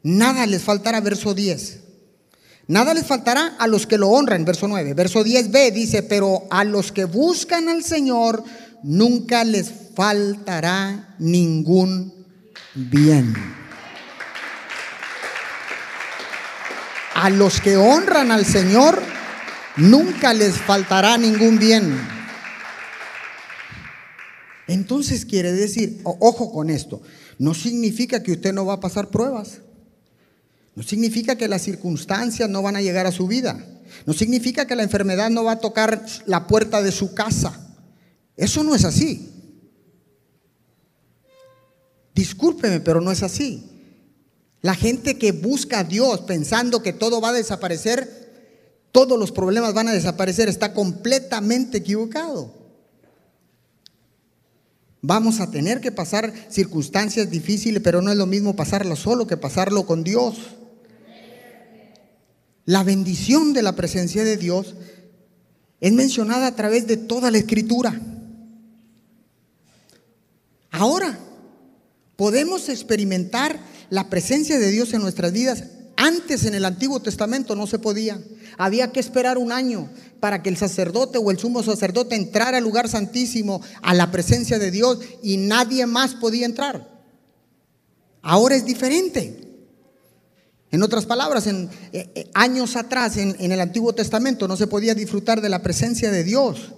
Nada 0.04 0.46
les 0.46 0.62
faltará, 0.62 1.00
verso 1.00 1.34
10. 1.34 1.80
Nada 2.68 2.94
les 2.94 3.06
faltará 3.06 3.56
a 3.58 3.68
los 3.68 3.88
que 3.88 3.98
lo 3.98 4.10
honran, 4.10 4.46
verso 4.46 4.68
9. 4.68 4.94
Verso 4.94 5.24
10b 5.24 5.72
dice, 5.72 6.04
pero 6.04 6.44
a 6.50 6.64
los 6.64 6.92
que 6.92 7.06
buscan 7.06 7.70
al 7.70 7.84
Señor, 7.84 8.44
nunca 8.84 9.44
les 9.44 9.72
faltará 9.96 11.16
ningún 11.20 12.14
bien. 12.76 13.34
A 17.16 17.30
los 17.30 17.62
que 17.62 17.78
honran 17.78 18.32
al 18.32 18.46
Señor, 18.46 19.02
nunca 19.78 20.34
les 20.34 20.56
faltará 20.56 21.18
ningún 21.18 21.58
bien. 21.58 21.96
Entonces 24.68 25.26
quiere 25.26 25.52
decir, 25.52 26.02
ojo 26.04 26.52
con 26.52 26.70
esto, 26.70 27.02
no 27.38 27.54
significa 27.54 28.24
que 28.24 28.34
usted 28.34 28.54
no 28.54 28.66
va 28.66 28.76
a 28.76 28.80
pasar 28.80 29.10
pruebas. 29.10 29.60
No 30.76 30.82
significa 30.82 31.36
que 31.36 31.48
las 31.48 31.62
circunstancias 31.62 32.50
no 32.50 32.62
van 32.62 32.76
a 32.76 32.82
llegar 32.82 33.06
a 33.06 33.12
su 33.12 33.28
vida. 33.28 33.64
No 34.06 34.14
significa 34.14 34.66
que 34.66 34.76
la 34.76 34.84
enfermedad 34.84 35.30
no 35.30 35.44
va 35.44 35.54
a 35.54 35.60
tocar 35.60 36.04
la 36.26 36.48
puerta 36.48 36.82
de 36.82 36.92
su 36.92 37.14
casa. 37.14 37.73
Eso 38.36 38.64
no 38.64 38.76
es 38.76 38.86
así. 38.86 39.30
Discúlpeme, 42.14 42.80
pero 42.80 43.02
no 43.02 43.12
es 43.12 43.24
así. 43.24 43.64
La 44.62 44.76
gente 44.76 45.18
que 45.18 45.32
busca 45.32 45.80
a 45.80 45.84
Dios 45.84 46.22
pensando 46.22 46.82
que 46.82 46.94
todo 46.94 47.20
va 47.20 47.30
a 47.30 47.34
desaparecer, 47.34 48.24
todos 48.92 49.20
los 49.20 49.32
problemas 49.32 49.74
van 49.74 49.90
a 49.90 49.94
desaparecer, 49.94 50.48
está 50.48 50.74
completamente 50.74 51.80
equivocado. 51.80 52.64
Vamos 55.02 55.42
a 55.42 55.52
tener 55.52 55.82
que 55.82 55.92
pasar 55.92 56.34
circunstancias 56.50 57.30
difíciles, 57.30 57.82
pero 57.84 58.02
no 58.02 58.10
es 58.10 58.18
lo 58.18 58.26
mismo 58.26 58.56
pasarlo 58.56 58.96
solo 58.96 59.28
que 59.28 59.36
pasarlo 59.36 59.86
con 59.86 60.04
Dios. 60.04 60.38
La 62.66 62.84
bendición 62.84 63.52
de 63.52 63.64
la 63.64 63.76
presencia 63.76 64.24
de 64.24 64.38
Dios 64.38 64.76
es 65.82 65.92
mencionada 65.92 66.48
a 66.48 66.56
través 66.56 66.88
de 66.88 66.96
toda 66.96 67.32
la 67.32 67.40
escritura. 67.40 68.00
Ahora 70.74 71.20
podemos 72.16 72.68
experimentar 72.68 73.60
la 73.92 74.10
presencia 74.10 74.58
de 74.58 74.72
Dios 74.72 74.92
en 74.94 75.04
nuestras 75.04 75.32
vidas. 75.32 75.66
Antes 75.96 76.46
en 76.46 76.56
el 76.56 76.66
Antiguo 76.66 77.00
Testamento 77.00 77.56
no 77.56 77.68
se 77.68 77.78
podía. 77.78 78.20
Había 78.58 78.92
que 78.92 79.00
esperar 79.00 79.38
un 79.38 79.52
año 79.52 79.88
para 80.20 80.42
que 80.42 80.50
el 80.50 80.58
sacerdote 80.58 81.20
o 81.20 81.30
el 81.30 81.38
sumo 81.38 81.62
sacerdote 81.62 82.16
entrara 82.16 82.58
al 82.58 82.64
lugar 82.64 82.90
santísimo, 82.90 83.62
a 83.84 83.94
la 83.94 84.10
presencia 84.10 84.58
de 84.58 84.72
Dios, 84.72 84.98
y 85.22 85.38
nadie 85.38 85.86
más 85.86 86.16
podía 86.16 86.48
entrar. 86.48 86.90
Ahora 88.24 88.56
es 88.56 88.66
diferente. 88.66 89.42
En 90.72 90.82
otras 90.82 91.06
palabras, 91.06 91.46
en 91.46 91.70
eh, 91.92 92.10
eh, 92.16 92.32
años 92.34 92.76
atrás 92.76 93.18
en, 93.18 93.36
en 93.38 93.52
el 93.52 93.62
Antiguo 93.62 93.94
Testamento 93.94 94.48
no 94.48 94.58
se 94.58 94.66
podía 94.66 94.96
disfrutar 94.96 95.40
de 95.40 95.50
la 95.50 95.62
presencia 95.62 96.10
de 96.10 96.24
Dios, 96.24 96.74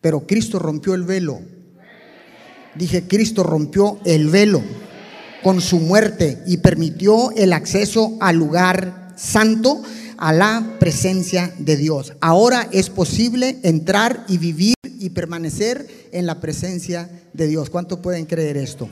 pero 0.00 0.26
Cristo 0.26 0.58
rompió 0.58 0.94
el 0.94 1.04
velo 1.04 1.40
Dije, 2.74 3.06
Cristo 3.06 3.42
rompió 3.42 3.98
el 4.04 4.28
velo 4.28 4.62
con 5.42 5.60
su 5.60 5.80
muerte 5.80 6.42
y 6.46 6.58
permitió 6.58 7.30
el 7.32 7.52
acceso 7.52 8.16
al 8.20 8.36
lugar 8.36 9.14
santo, 9.16 9.82
a 10.16 10.32
la 10.32 10.76
presencia 10.78 11.52
de 11.58 11.76
Dios. 11.76 12.12
Ahora 12.20 12.68
es 12.72 12.90
posible 12.90 13.58
entrar 13.62 14.24
y 14.28 14.38
vivir 14.38 14.74
y 14.84 15.10
permanecer 15.10 15.86
en 16.12 16.26
la 16.26 16.40
presencia 16.40 17.10
de 17.32 17.46
Dios. 17.46 17.70
¿Cuántos 17.70 18.00
pueden 18.00 18.26
creer 18.26 18.56
esto? 18.56 18.88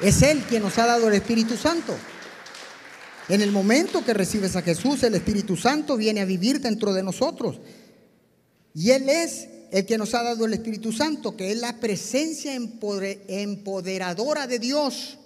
Es 0.00 0.22
Él 0.22 0.42
quien 0.48 0.62
nos 0.62 0.78
ha 0.78 0.86
dado 0.86 1.08
el 1.08 1.14
Espíritu 1.14 1.56
Santo. 1.56 1.94
En 3.28 3.42
el 3.42 3.52
momento 3.52 4.04
que 4.04 4.14
recibes 4.14 4.56
a 4.56 4.62
Jesús, 4.62 5.02
el 5.02 5.14
Espíritu 5.14 5.56
Santo 5.56 5.96
viene 5.96 6.20
a 6.20 6.24
vivir 6.24 6.60
dentro 6.60 6.92
de 6.94 7.02
nosotros. 7.02 7.60
Y 8.74 8.90
Él 8.90 9.08
es 9.08 9.46
el 9.70 9.86
que 9.86 9.98
nos 9.98 10.14
ha 10.14 10.22
dado 10.22 10.44
el 10.46 10.54
Espíritu 10.54 10.92
Santo, 10.92 11.36
que 11.36 11.52
es 11.52 11.58
la 11.58 11.78
presencia 11.78 12.54
empoderadora 12.54 14.46
de 14.46 14.58
Dios. 14.58 15.18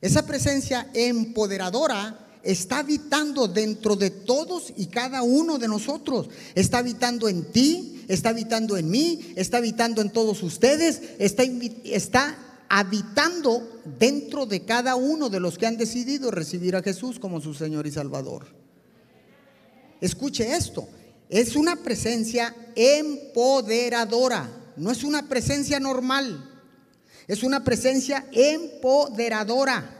Esa 0.00 0.24
presencia 0.24 0.88
empoderadora 0.94 2.26
está 2.42 2.78
habitando 2.78 3.48
dentro 3.48 3.96
de 3.96 4.10
todos 4.10 4.72
y 4.76 4.86
cada 4.86 5.22
uno 5.22 5.58
de 5.58 5.68
nosotros. 5.68 6.28
Está 6.54 6.78
habitando 6.78 7.28
en 7.28 7.52
ti, 7.52 8.04
está 8.08 8.30
habitando 8.30 8.76
en 8.76 8.90
mí, 8.90 9.32
está 9.36 9.58
habitando 9.58 10.00
en 10.00 10.10
todos 10.10 10.42
ustedes, 10.42 11.02
está, 11.18 11.42
está 11.84 12.38
habitando 12.68 13.82
dentro 13.98 14.46
de 14.46 14.64
cada 14.64 14.94
uno 14.96 15.28
de 15.28 15.40
los 15.40 15.58
que 15.58 15.66
han 15.66 15.76
decidido 15.76 16.30
recibir 16.30 16.76
a 16.76 16.82
Jesús 16.82 17.18
como 17.18 17.40
su 17.40 17.54
Señor 17.54 17.86
y 17.86 17.90
Salvador. 17.90 18.46
Escuche 20.00 20.54
esto, 20.54 20.88
es 21.28 21.56
una 21.56 21.76
presencia 21.76 22.54
empoderadora, 22.74 24.48
no 24.76 24.90
es 24.90 25.04
una 25.04 25.28
presencia 25.28 25.78
normal, 25.78 26.48
es 27.26 27.42
una 27.42 27.64
presencia 27.64 28.26
empoderadora. 28.32 29.94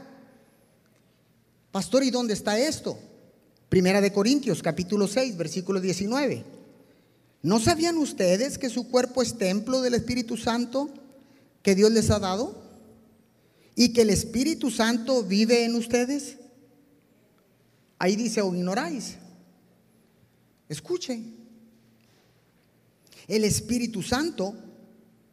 Pastor, 1.71 2.03
¿y 2.03 2.11
dónde 2.11 2.33
está 2.33 2.59
esto? 2.59 2.99
Primera 3.69 4.01
de 4.01 4.13
Corintios, 4.13 4.63
capítulo 4.63 5.07
6, 5.07 5.37
versículo 5.37 5.81
19. 5.81 6.45
¿No 7.43 7.61
sabían 7.61 7.99
ustedes 7.99 8.57
que 8.57 8.71
su 8.71 8.89
cuerpo 8.89 9.23
es 9.23 9.37
templo 9.37 9.83
del 9.83 9.95
Espíritu 9.95 10.37
Santo 10.37 10.91
que 11.63 11.75
Dios 11.75 11.93
les 11.93 12.11
ha 12.11 12.19
dado? 12.19 12.57
¿Y 13.75 13.93
que 13.93 14.03
el 14.03 14.11
Espíritu 14.11 14.71
Santo 14.71 15.23
vive 15.23 15.65
en 15.65 15.77
ustedes? 15.77 16.39
Ahí 17.99 18.17
dice, 18.17 18.41
o 18.41 18.55
ignoráis. 18.55 19.19
Escuchen. 20.69 21.37
El 23.27 23.45
Espíritu 23.45 24.03
Santo 24.03 24.55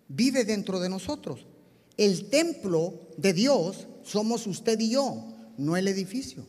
vive 0.08 0.44
dentro 0.46 0.80
de 0.80 0.90
nosotros. 0.90 1.46
El 1.98 2.30
templo 2.30 3.08
de 3.18 3.34
Dios 3.34 3.88
somos 4.04 4.48
usted 4.48 4.80
y 4.80 4.92
yo, 4.92 5.34
no 5.58 5.78
el 5.78 5.88
edificio. 5.88 6.46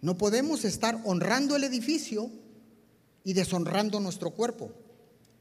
No 0.00 0.18
podemos 0.18 0.64
estar 0.64 1.00
honrando 1.04 1.56
el 1.56 1.64
edificio 1.64 2.30
y 3.24 3.32
deshonrando 3.32 3.98
nuestro 3.98 4.30
cuerpo, 4.30 4.70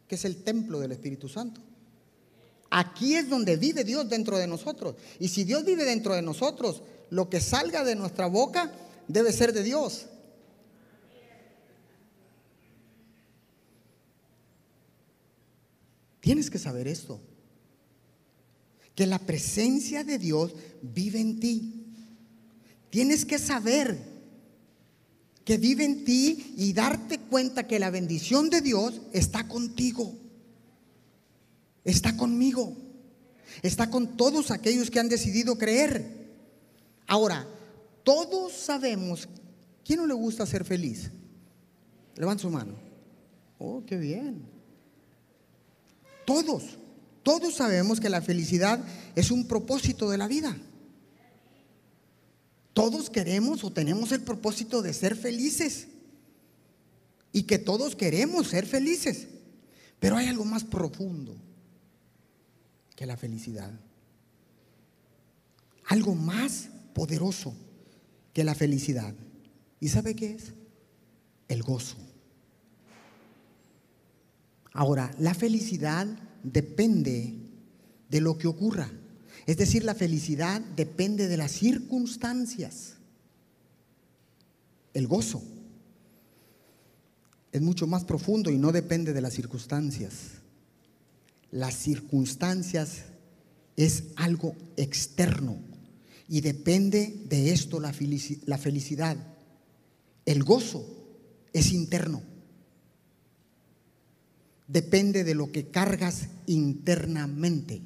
que 0.07 0.15
es 0.15 0.25
el 0.25 0.43
templo 0.43 0.79
del 0.79 0.91
Espíritu 0.91 1.27
Santo. 1.29 1.61
Aquí 2.71 3.15
es 3.15 3.29
donde 3.29 3.57
vive 3.57 3.83
Dios 3.83 4.09
dentro 4.09 4.37
de 4.37 4.47
nosotros. 4.47 4.95
Y 5.19 5.27
si 5.27 5.43
Dios 5.43 5.65
vive 5.65 5.85
dentro 5.85 6.15
de 6.15 6.21
nosotros, 6.21 6.81
lo 7.09 7.29
que 7.29 7.39
salga 7.39 7.83
de 7.83 7.95
nuestra 7.95 8.27
boca 8.27 8.71
debe 9.07 9.31
ser 9.31 9.53
de 9.53 9.63
Dios. 9.63 10.07
Tienes 16.25 16.49
que 16.49 16.57
saber 16.57 16.87
esto. 16.87 17.19
Que 18.95 19.05
la 19.05 19.19
presencia 19.19 20.03
de 20.03 20.17
Dios 20.17 20.55
vive 20.81 21.19
en 21.19 21.39
ti. 21.39 21.85
Tienes 22.89 23.25
que 23.25 23.37
saber 23.37 23.99
que 25.43 25.57
vive 25.57 25.85
en 25.85 26.03
ti 26.03 26.55
y 26.57 26.73
darte 26.73 27.19
cuenta 27.19 27.67
que 27.67 27.77
la 27.77 27.91
bendición 27.91 28.49
de 28.49 28.61
Dios 28.61 29.01
está 29.13 29.47
contigo. 29.47 30.15
Está 31.83 32.17
conmigo. 32.17 32.75
Está 33.61 33.91
con 33.91 34.17
todos 34.17 34.49
aquellos 34.49 34.89
que 34.89 34.99
han 34.99 35.09
decidido 35.09 35.59
creer. 35.59 36.24
Ahora, 37.07 37.47
todos 38.03 38.53
sabemos, 38.53 39.27
¿quién 39.83 39.99
no 39.99 40.07
le 40.07 40.13
gusta 40.13 40.45
ser 40.45 40.63
feliz? 40.65 41.11
Levanta 42.15 42.43
su 42.43 42.49
mano. 42.49 42.73
Oh, 43.57 43.83
qué 43.85 43.97
bien. 43.97 44.43
Todos, 46.25 46.77
todos 47.23 47.55
sabemos 47.55 47.99
que 47.99 48.09
la 48.09 48.21
felicidad 48.21 48.79
es 49.15 49.31
un 49.31 49.47
propósito 49.47 50.09
de 50.09 50.17
la 50.17 50.27
vida. 50.27 50.57
Todos 52.73 53.09
queremos 53.09 53.63
o 53.63 53.71
tenemos 53.71 54.11
el 54.11 54.21
propósito 54.21 54.81
de 54.81 54.93
ser 54.93 55.15
felices. 55.15 55.87
Y 57.31 57.43
que 57.43 57.57
todos 57.57 57.95
queremos 57.95 58.47
ser 58.47 58.65
felices. 58.65 59.27
Pero 59.99 60.17
hay 60.17 60.27
algo 60.27 60.45
más 60.45 60.63
profundo 60.63 61.35
que 62.95 63.05
la 63.05 63.17
felicidad. 63.17 63.71
Algo 65.87 66.15
más 66.15 66.69
poderoso 66.95 67.53
que 68.33 68.43
la 68.43 68.55
felicidad. 68.55 69.13
¿Y 69.79 69.89
sabe 69.89 70.15
qué 70.15 70.31
es? 70.31 70.53
El 71.47 71.61
gozo. 71.61 71.97
Ahora, 74.71 75.11
la 75.19 75.35
felicidad 75.35 76.07
depende 76.41 77.35
de 78.09 78.21
lo 78.21 78.37
que 78.37 78.47
ocurra. 78.47 78.89
Es 79.45 79.57
decir, 79.57 79.83
la 79.83 79.93
felicidad 79.93 80.61
depende 80.75 81.27
de 81.27 81.37
las 81.37 81.51
circunstancias. 81.51 82.95
El 84.93 85.07
gozo 85.07 85.43
es 87.51 87.61
mucho 87.61 87.87
más 87.87 88.05
profundo 88.05 88.49
y 88.49 88.57
no 88.57 88.71
depende 88.71 89.11
de 89.11 89.21
las 89.21 89.33
circunstancias. 89.33 90.13
Las 91.51 91.75
circunstancias 91.75 93.03
es 93.75 94.05
algo 94.15 94.55
externo 94.77 95.74
y 96.27 96.41
depende 96.41 97.23
de 97.29 97.51
esto 97.51 97.79
la 97.79 97.93
felicidad. 97.93 99.17
El 100.25 100.43
gozo 100.43 100.85
es 101.53 101.71
interno 101.71 102.21
depende 104.67 105.23
de 105.23 105.35
lo 105.35 105.51
que 105.51 105.69
cargas 105.69 106.27
internamente. 106.47 107.81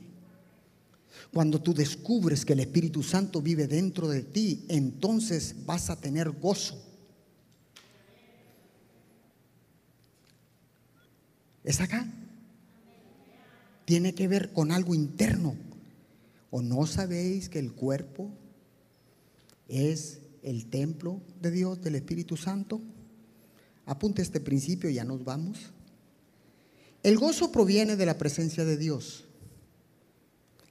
Cuando 1.31 1.61
tú 1.61 1.73
descubres 1.73 2.45
que 2.45 2.53
el 2.53 2.61
Espíritu 2.61 3.03
Santo 3.03 3.41
vive 3.41 3.67
dentro 3.67 4.07
de 4.07 4.23
ti, 4.23 4.65
entonces 4.69 5.55
vas 5.65 5.89
a 5.89 5.99
tener 5.99 6.31
gozo. 6.31 6.83
¿Es 11.63 11.79
acá? 11.81 12.07
Tiene 13.85 14.15
que 14.15 14.27
ver 14.27 14.53
con 14.53 14.71
algo 14.71 14.95
interno. 14.95 15.55
¿O 16.51 16.61
no 16.61 16.85
sabéis 16.85 17.49
que 17.49 17.59
el 17.59 17.73
cuerpo 17.73 18.31
es 19.67 20.19
el 20.41 20.67
templo 20.67 21.21
de 21.41 21.51
Dios, 21.51 21.81
del 21.81 21.95
Espíritu 21.95 22.37
Santo? 22.37 22.81
Apunte 23.85 24.21
este 24.21 24.39
principio 24.39 24.89
y 24.89 24.95
ya 24.95 25.03
nos 25.03 25.23
vamos. 25.23 25.71
El 27.01 27.17
gozo 27.17 27.51
proviene 27.51 27.95
de 27.95 28.05
la 28.05 28.17
presencia 28.17 28.65
de 28.65 28.77
Dios. 28.77 29.25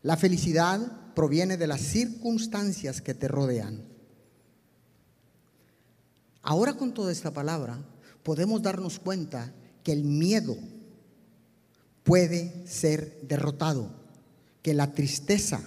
La 0.02 0.16
felicidad 0.16 1.14
proviene 1.14 1.56
de 1.56 1.66
las 1.66 1.80
circunstancias 1.80 3.00
que 3.00 3.14
te 3.14 3.28
rodean. 3.28 3.82
Ahora 6.42 6.74
con 6.74 6.94
toda 6.94 7.12
esta 7.12 7.32
palabra 7.32 7.84
podemos 8.22 8.62
darnos 8.62 8.98
cuenta 8.98 9.52
que 9.82 9.92
el 9.92 10.04
miedo 10.04 10.56
puede 12.04 12.66
ser 12.66 13.20
derrotado, 13.22 13.90
que 14.68 14.74
la 14.74 14.92
tristeza 14.92 15.62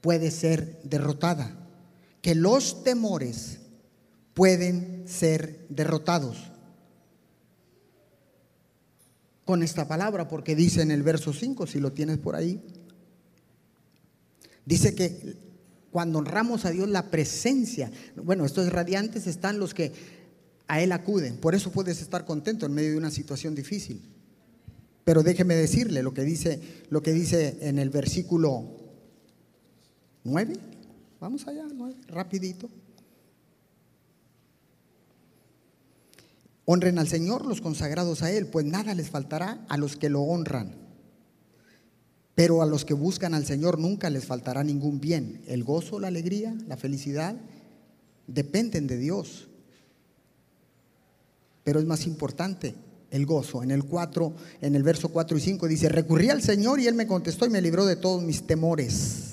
puede 0.00 0.30
ser 0.30 0.80
derrotada, 0.82 1.68
que 2.22 2.34
los 2.34 2.82
temores 2.82 3.58
pueden 4.32 5.06
ser 5.06 5.66
derrotados 5.68 6.38
con 9.44 9.62
esta 9.62 9.86
palabra, 9.86 10.26
porque 10.26 10.56
dice 10.56 10.80
en 10.80 10.90
el 10.90 11.02
verso 11.02 11.34
5, 11.34 11.66
si 11.66 11.80
lo 11.80 11.92
tienes 11.92 12.16
por 12.16 12.34
ahí, 12.34 12.62
dice 14.64 14.94
que 14.94 15.36
cuando 15.90 16.20
honramos 16.20 16.64
a 16.64 16.70
Dios 16.70 16.88
la 16.88 17.10
presencia, 17.10 17.92
bueno, 18.16 18.46
estos 18.46 18.72
radiantes 18.72 19.26
están 19.26 19.58
los 19.58 19.74
que 19.74 19.92
a 20.66 20.80
Él 20.80 20.92
acuden, 20.92 21.36
por 21.36 21.54
eso 21.54 21.70
puedes 21.70 22.00
estar 22.00 22.24
contento 22.24 22.64
en 22.64 22.72
medio 22.72 22.92
de 22.92 22.96
una 22.96 23.10
situación 23.10 23.54
difícil. 23.54 24.17
Pero 25.08 25.22
déjeme 25.22 25.54
decirle 25.54 26.02
lo 26.02 26.12
que 26.12 26.20
dice, 26.20 26.60
lo 26.90 27.02
que 27.02 27.14
dice 27.14 27.56
en 27.62 27.78
el 27.78 27.88
versículo 27.88 28.76
9, 30.24 30.52
vamos 31.18 31.48
allá, 31.48 31.64
9, 31.74 31.96
rapidito. 32.08 32.68
Honren 36.66 36.98
al 36.98 37.08
Señor 37.08 37.46
los 37.46 37.62
consagrados 37.62 38.22
a 38.22 38.30
Él, 38.30 38.48
pues 38.48 38.66
nada 38.66 38.92
les 38.92 39.08
faltará 39.08 39.64
a 39.70 39.78
los 39.78 39.96
que 39.96 40.10
lo 40.10 40.20
honran. 40.20 40.74
Pero 42.34 42.60
a 42.60 42.66
los 42.66 42.84
que 42.84 42.92
buscan 42.92 43.32
al 43.32 43.46
Señor 43.46 43.78
nunca 43.78 44.10
les 44.10 44.26
faltará 44.26 44.62
ningún 44.62 45.00
bien. 45.00 45.40
El 45.46 45.64
gozo, 45.64 45.98
la 45.98 46.08
alegría, 46.08 46.54
la 46.66 46.76
felicidad 46.76 47.34
dependen 48.26 48.86
de 48.86 48.98
Dios. 48.98 49.48
Pero 51.64 51.80
es 51.80 51.86
más 51.86 52.06
importante 52.06 52.74
el 53.10 53.26
gozo. 53.26 53.62
En 53.62 53.70
el 53.70 53.84
4, 53.84 54.32
en 54.60 54.74
el 54.74 54.82
verso 54.82 55.08
4 55.08 55.36
y 55.36 55.40
5 55.40 55.68
dice, 55.68 55.88
"Recurrí 55.88 56.30
al 56.30 56.42
Señor 56.42 56.80
y 56.80 56.86
él 56.86 56.94
me 56.94 57.06
contestó 57.06 57.46
y 57.46 57.50
me 57.50 57.62
libró 57.62 57.86
de 57.86 57.96
todos 57.96 58.22
mis 58.22 58.46
temores." 58.46 59.24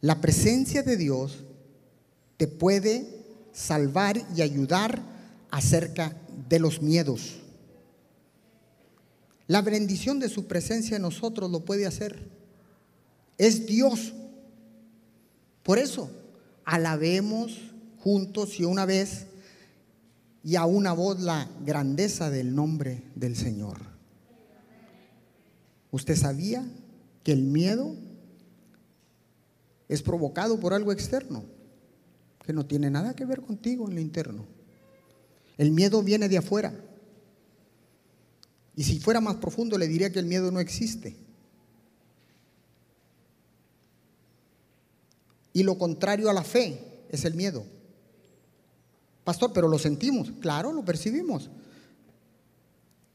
La 0.00 0.20
presencia 0.20 0.82
de 0.82 0.96
Dios 0.96 1.44
te 2.36 2.46
puede 2.46 3.06
salvar 3.52 4.20
y 4.34 4.40
ayudar 4.40 5.02
acerca 5.50 6.16
de 6.48 6.58
los 6.58 6.80
miedos. 6.80 7.36
La 9.46 9.62
bendición 9.62 10.20
de 10.20 10.28
su 10.28 10.46
presencia 10.46 10.96
en 10.96 11.02
nosotros 11.02 11.50
lo 11.50 11.64
puede 11.64 11.86
hacer. 11.86 12.28
Es 13.36 13.66
Dios. 13.66 14.12
Por 15.62 15.78
eso, 15.78 16.10
alabemos 16.64 17.58
juntos 17.98 18.58
y 18.58 18.64
una 18.64 18.86
vez 18.86 19.26
y 20.42 20.56
a 20.56 20.64
una 20.64 20.92
voz 20.92 21.20
la 21.20 21.48
grandeza 21.64 22.30
del 22.30 22.54
nombre 22.54 23.02
del 23.14 23.36
Señor. 23.36 23.78
¿Usted 25.90 26.16
sabía 26.16 26.66
que 27.22 27.32
el 27.32 27.42
miedo 27.42 27.94
es 29.88 30.02
provocado 30.02 30.58
por 30.60 30.72
algo 30.72 30.92
externo? 30.92 31.44
que 32.50 32.52
no 32.52 32.66
tiene 32.66 32.90
nada 32.90 33.14
que 33.14 33.24
ver 33.24 33.42
contigo 33.42 33.86
en 33.88 33.94
lo 33.94 34.00
interno. 34.00 34.44
El 35.56 35.70
miedo 35.70 36.02
viene 36.02 36.28
de 36.28 36.38
afuera. 36.38 36.74
Y 38.74 38.82
si 38.82 38.98
fuera 38.98 39.20
más 39.20 39.36
profundo 39.36 39.76
le 39.76 39.86
diría 39.86 40.10
que 40.10 40.18
el 40.18 40.26
miedo 40.26 40.50
no 40.50 40.58
existe. 40.58 41.16
Y 45.52 45.62
lo 45.62 45.76
contrario 45.78 46.30
a 46.30 46.32
la 46.32 46.44
fe 46.44 46.80
es 47.10 47.24
el 47.24 47.34
miedo. 47.34 47.64
Pastor, 49.24 49.52
pero 49.52 49.68
lo 49.68 49.78
sentimos. 49.78 50.32
Claro, 50.40 50.72
lo 50.72 50.84
percibimos. 50.84 51.50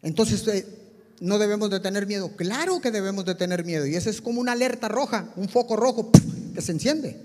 Entonces, 0.01 0.47
eh, 0.47 0.67
¿no 1.19 1.39
debemos 1.39 1.69
de 1.69 1.79
tener 1.79 2.05
miedo? 2.05 2.31
Claro 2.35 2.79
que 2.79 2.91
debemos 2.91 3.25
de 3.25 3.35
tener 3.35 3.65
miedo. 3.65 3.85
Y 3.85 3.95
esa 3.95 4.09
es 4.09 4.21
como 4.21 4.39
una 4.39 4.51
alerta 4.51 4.87
roja, 4.87 5.29
un 5.35 5.49
foco 5.49 5.75
rojo 5.75 6.11
que 6.53 6.61
se 6.61 6.71
enciende. 6.71 7.19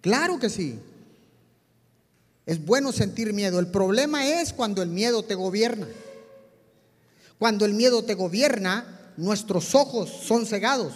Claro 0.00 0.38
que 0.38 0.48
sí. 0.48 0.78
Es 2.46 2.64
bueno 2.64 2.92
sentir 2.92 3.32
miedo. 3.32 3.60
El 3.60 3.68
problema 3.68 4.26
es 4.26 4.52
cuando 4.52 4.82
el 4.82 4.88
miedo 4.88 5.22
te 5.22 5.34
gobierna. 5.34 5.86
Cuando 7.38 7.64
el 7.64 7.74
miedo 7.74 8.04
te 8.04 8.14
gobierna, 8.14 9.12
nuestros 9.16 9.74
ojos 9.74 10.10
son 10.10 10.46
cegados. 10.46 10.94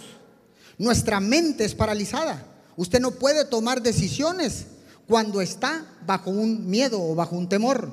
Nuestra 0.77 1.19
mente 1.19 1.63
es 1.63 1.75
paralizada. 1.75 2.45
Usted 2.75 2.99
no 2.99 3.11
puede 3.11 3.45
tomar 3.45 3.81
decisiones 3.81 4.65
cuando 5.07 5.41
está 5.41 5.85
bajo 6.05 6.29
un 6.29 6.69
miedo 6.69 7.01
o 7.01 7.15
bajo 7.15 7.35
un 7.35 7.49
temor. 7.49 7.91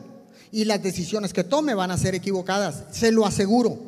Y 0.51 0.65
las 0.65 0.83
decisiones 0.83 1.33
que 1.33 1.45
tome 1.45 1.75
van 1.75 1.91
a 1.91 1.99
ser 1.99 2.15
equivocadas, 2.15 2.85
se 2.93 3.11
lo 3.11 3.27
aseguro. 3.27 3.79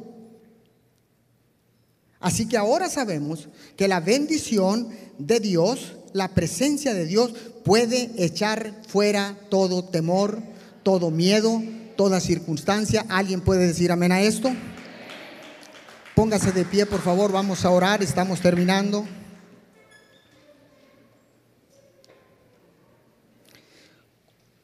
Así 2.21 2.49
que 2.49 2.57
ahora 2.57 2.89
sabemos 2.89 3.49
que 3.77 3.89
la 3.89 4.01
bendición 4.01 4.89
de 5.19 5.39
Dios, 5.39 5.93
la 6.13 6.29
presencia 6.35 6.95
de 6.95 7.07
Dios 7.07 7.33
puede 7.65 8.11
echar 8.17 8.83
fuera 8.89 9.37
todo 9.49 9.85
temor, 9.85 10.43
todo 10.83 11.11
miedo, 11.11 11.63
toda 11.97 12.21
circunstancia. 12.21 13.05
¿Alguien 13.09 13.41
puede 13.41 13.67
decir 13.67 13.93
amén 13.93 14.13
a 14.13 14.23
esto? 14.23 14.51
Póngase 16.15 16.51
de 16.53 16.65
pie, 16.65 16.87
por 16.87 17.03
favor, 17.03 17.31
vamos 17.31 17.65
a 17.65 17.71
orar, 17.71 18.03
estamos 18.03 18.41
terminando. 18.41 19.07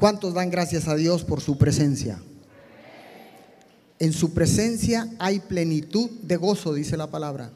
¿Cuántos 0.03 0.35
dan 0.35 0.51
gracias 0.51 0.89
a 0.89 0.97
Dios 0.97 1.23
por 1.23 1.41
su 1.41 1.57
presencia? 1.57 2.21
En 4.01 4.13
su 4.13 4.35
presencia 4.35 5.09
hay 5.21 5.39
plenitud 5.39 6.11
de 6.25 6.37
gozo, 6.37 6.75
dice 6.75 6.97
la 6.97 7.09
palabra. 7.09 7.53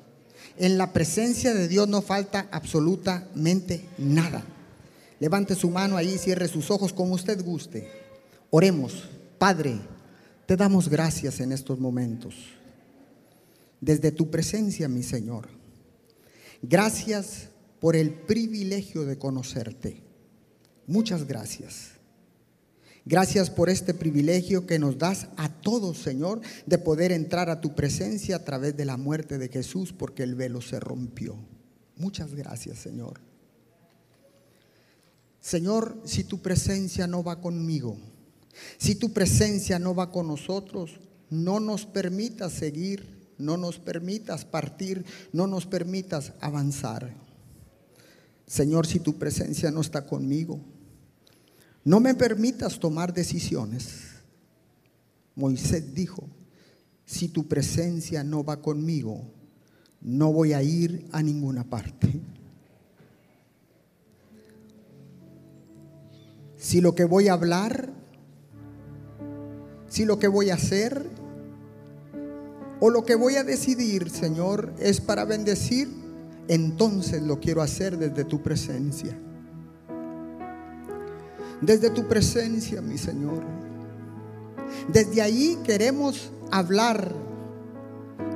En 0.56 0.78
la 0.78 0.92
presencia 0.92 1.52
de 1.54 1.66
Dios 1.66 1.88
no 1.88 2.02
falta 2.02 2.46
absolutamente 2.52 3.84
nada. 3.98 4.44
Levante 5.18 5.56
su 5.56 5.70
mano 5.70 5.96
ahí, 5.96 6.18
cierre 6.18 6.46
sus 6.46 6.70
ojos 6.70 6.92
como 6.92 7.14
usted 7.14 7.44
guste. 7.44 7.90
Oremos. 8.50 9.08
Padre, 9.38 9.80
te 10.46 10.56
damos 10.56 10.88
gracias 10.88 11.40
en 11.40 11.50
estos 11.50 11.80
momentos. 11.80 12.36
Desde 13.80 14.12
tu 14.12 14.30
presencia, 14.30 14.86
mi 14.86 15.02
Señor. 15.02 15.48
Gracias 16.62 17.48
por 17.80 17.96
el 17.96 18.12
privilegio 18.12 19.04
de 19.04 19.18
conocerte. 19.18 20.00
Muchas 20.86 21.26
gracias. 21.26 21.95
Gracias 23.08 23.50
por 23.50 23.70
este 23.70 23.94
privilegio 23.94 24.66
que 24.66 24.80
nos 24.80 24.98
das 24.98 25.28
a 25.36 25.48
todos, 25.48 25.98
Señor, 25.98 26.40
de 26.66 26.76
poder 26.76 27.12
entrar 27.12 27.48
a 27.50 27.60
tu 27.60 27.72
presencia 27.76 28.34
a 28.34 28.44
través 28.44 28.76
de 28.76 28.84
la 28.84 28.96
muerte 28.96 29.38
de 29.38 29.48
Jesús 29.48 29.92
porque 29.92 30.24
el 30.24 30.34
velo 30.34 30.60
se 30.60 30.80
rompió. 30.80 31.36
Muchas 31.96 32.34
gracias, 32.34 32.78
Señor. 32.78 33.20
Señor, 35.40 36.02
si 36.04 36.24
tu 36.24 36.42
presencia 36.42 37.06
no 37.06 37.22
va 37.22 37.40
conmigo, 37.40 37.96
si 38.76 38.96
tu 38.96 39.12
presencia 39.12 39.78
no 39.78 39.94
va 39.94 40.10
con 40.10 40.26
nosotros, 40.26 40.98
no 41.30 41.60
nos 41.60 41.86
permitas 41.86 42.54
seguir, 42.54 43.30
no 43.38 43.56
nos 43.56 43.78
permitas 43.78 44.44
partir, 44.44 45.04
no 45.32 45.46
nos 45.46 45.64
permitas 45.64 46.32
avanzar. 46.40 47.14
Señor, 48.48 48.88
si 48.88 48.98
tu 48.98 49.16
presencia 49.16 49.70
no 49.70 49.80
está 49.80 50.04
conmigo, 50.06 50.58
no 51.86 52.00
me 52.00 52.16
permitas 52.16 52.80
tomar 52.80 53.14
decisiones. 53.14 54.16
Moisés 55.36 55.94
dijo, 55.94 56.24
si 57.04 57.28
tu 57.28 57.46
presencia 57.46 58.24
no 58.24 58.42
va 58.42 58.60
conmigo, 58.60 59.22
no 60.00 60.32
voy 60.32 60.52
a 60.52 60.64
ir 60.64 61.06
a 61.12 61.22
ninguna 61.22 61.62
parte. 61.62 62.20
Si 66.56 66.80
lo 66.80 66.96
que 66.96 67.04
voy 67.04 67.28
a 67.28 67.34
hablar, 67.34 67.92
si 69.88 70.04
lo 70.04 70.18
que 70.18 70.26
voy 70.26 70.50
a 70.50 70.54
hacer 70.54 71.08
o 72.80 72.90
lo 72.90 73.04
que 73.04 73.14
voy 73.14 73.36
a 73.36 73.44
decidir, 73.44 74.10
Señor, 74.10 74.74
es 74.80 75.00
para 75.00 75.24
bendecir, 75.24 75.88
entonces 76.48 77.22
lo 77.22 77.38
quiero 77.38 77.62
hacer 77.62 77.96
desde 77.96 78.24
tu 78.24 78.42
presencia 78.42 79.16
desde 81.60 81.90
tu 81.90 82.06
presencia, 82.06 82.80
mi 82.80 82.98
Señor. 82.98 83.42
Desde 84.88 85.22
ahí 85.22 85.58
queremos 85.64 86.30
hablar, 86.50 87.12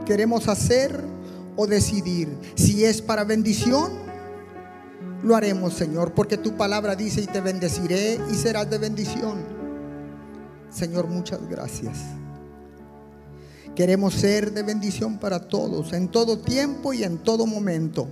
queremos 0.06 0.48
hacer 0.48 1.00
o 1.56 1.66
decidir. 1.66 2.28
Si 2.54 2.84
es 2.84 3.02
para 3.02 3.24
bendición, 3.24 3.92
lo 5.22 5.36
haremos, 5.36 5.74
Señor, 5.74 6.14
porque 6.14 6.38
tu 6.38 6.56
palabra 6.56 6.96
dice 6.96 7.20
y 7.20 7.26
te 7.26 7.40
bendeciré 7.40 8.18
y 8.30 8.34
serás 8.34 8.70
de 8.70 8.78
bendición. 8.78 9.38
Señor, 10.70 11.08
muchas 11.08 11.46
gracias. 11.48 11.98
Queremos 13.74 14.14
ser 14.14 14.52
de 14.52 14.62
bendición 14.62 15.18
para 15.18 15.48
todos, 15.48 15.92
en 15.92 16.08
todo 16.08 16.38
tiempo 16.38 16.92
y 16.92 17.04
en 17.04 17.18
todo 17.18 17.46
momento. 17.46 18.08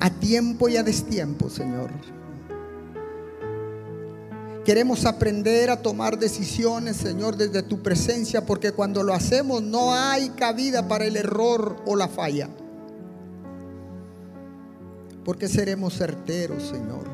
A 0.00 0.10
tiempo 0.10 0.68
y 0.68 0.76
a 0.76 0.82
destiempo, 0.82 1.48
Señor. 1.48 1.90
Queremos 4.64 5.06
aprender 5.06 5.70
a 5.70 5.82
tomar 5.82 6.18
decisiones, 6.18 6.96
Señor, 6.96 7.36
desde 7.36 7.64
tu 7.64 7.82
presencia, 7.82 8.46
porque 8.46 8.70
cuando 8.70 9.02
lo 9.02 9.12
hacemos 9.12 9.60
no 9.60 9.92
hay 9.92 10.30
cabida 10.30 10.86
para 10.86 11.04
el 11.04 11.16
error 11.16 11.82
o 11.84 11.96
la 11.96 12.06
falla. 12.06 12.48
Porque 15.24 15.48
seremos 15.48 15.94
certeros, 15.98 16.62
Señor. 16.62 17.10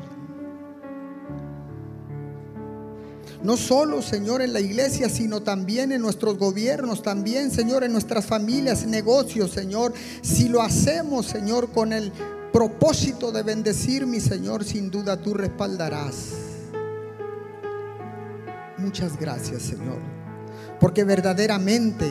No 3.41 3.57
solo, 3.57 4.03
Señor, 4.03 4.43
en 4.43 4.53
la 4.53 4.59
iglesia, 4.59 5.09
sino 5.09 5.41
también 5.41 5.91
en 5.91 6.01
nuestros 6.01 6.37
gobiernos, 6.37 7.01
también, 7.01 7.49
Señor, 7.49 7.83
en 7.83 7.93
nuestras 7.93 8.27
familias, 8.27 8.85
negocios, 8.85 9.51
Señor. 9.51 9.93
Si 10.21 10.49
lo 10.49 10.61
hacemos, 10.61 11.25
Señor, 11.25 11.71
con 11.71 11.93
el 11.93 12.11
propósito 12.53 13.31
de 13.31 13.41
bendecir, 13.41 14.05
mi 14.05 14.19
Señor, 14.19 14.65
sin 14.65 14.91
duda 14.91 15.17
tú 15.17 15.33
respaldarás. 15.33 16.48
Muchas 18.79 19.19
gracias, 19.19 19.63
Señor. 19.63 19.99
Porque 20.79 21.03
verdaderamente 21.03 22.09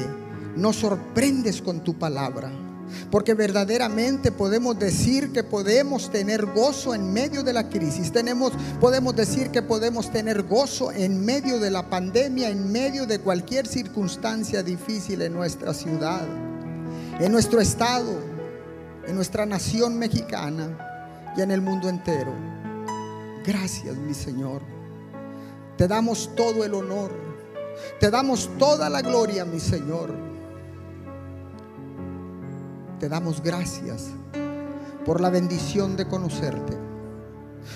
nos 0.57 0.77
sorprendes 0.77 1.63
con 1.63 1.83
tu 1.83 1.99
palabra. 1.99 2.51
Porque 3.11 3.35
verdaderamente 3.35 4.33
podemos 4.33 4.79
decir 4.79 5.33
que 5.33 5.45
podemos 5.45 6.11
tener 6.11 6.47
gozo 6.47 6.95
en 6.95 7.13
medio 7.13 7.43
de 7.43 7.53
la 7.53 7.69
crisis. 7.69 8.13
Tenemos, 8.13 8.53
podemos 8.81 9.15
decir 9.15 9.51
que 9.51 9.63
podemos 9.63 10.11
tener 10.11 10.43
gozo 10.43 10.91
en 10.93 11.25
medio 11.25 11.59
de 11.59 11.71
la 11.71 11.89
pandemia, 11.91 12.49
en 12.49 12.71
medio 12.73 13.07
de 13.07 13.19
cualquier 13.19 13.67
circunstancia 13.67 14.63
difícil 14.63 15.21
en 15.23 15.35
nuestra 15.35 15.75
ciudad, 15.75 16.27
en 17.21 17.31
nuestro 17.31 17.61
estado, 17.61 18.19
en 19.07 19.15
nuestra 19.15 19.45
nación 19.45 19.99
mexicana 19.99 21.33
y 21.37 21.43
en 21.43 21.51
el 21.51 21.61
mundo 21.61 21.89
entero. 21.91 22.33
Gracias, 23.45 23.97
mi 23.97 24.15
Señor. 24.15 24.78
Te 25.79 25.87
damos 25.87 26.35
todo 26.35 26.65
el 26.65 26.75
honor. 26.75 27.13
Te 28.01 28.11
damos 28.11 28.51
toda 28.59 28.91
la 28.91 29.01
gloria, 29.01 29.45
mi 29.45 29.61
Señor. 29.61 30.13
Te 32.99 33.09
damos 33.09 33.41
gracias 33.41 34.09
por 35.07 35.21
la 35.21 35.31
bendición 35.31 35.97
de 35.97 36.09
conocerte, 36.09 36.77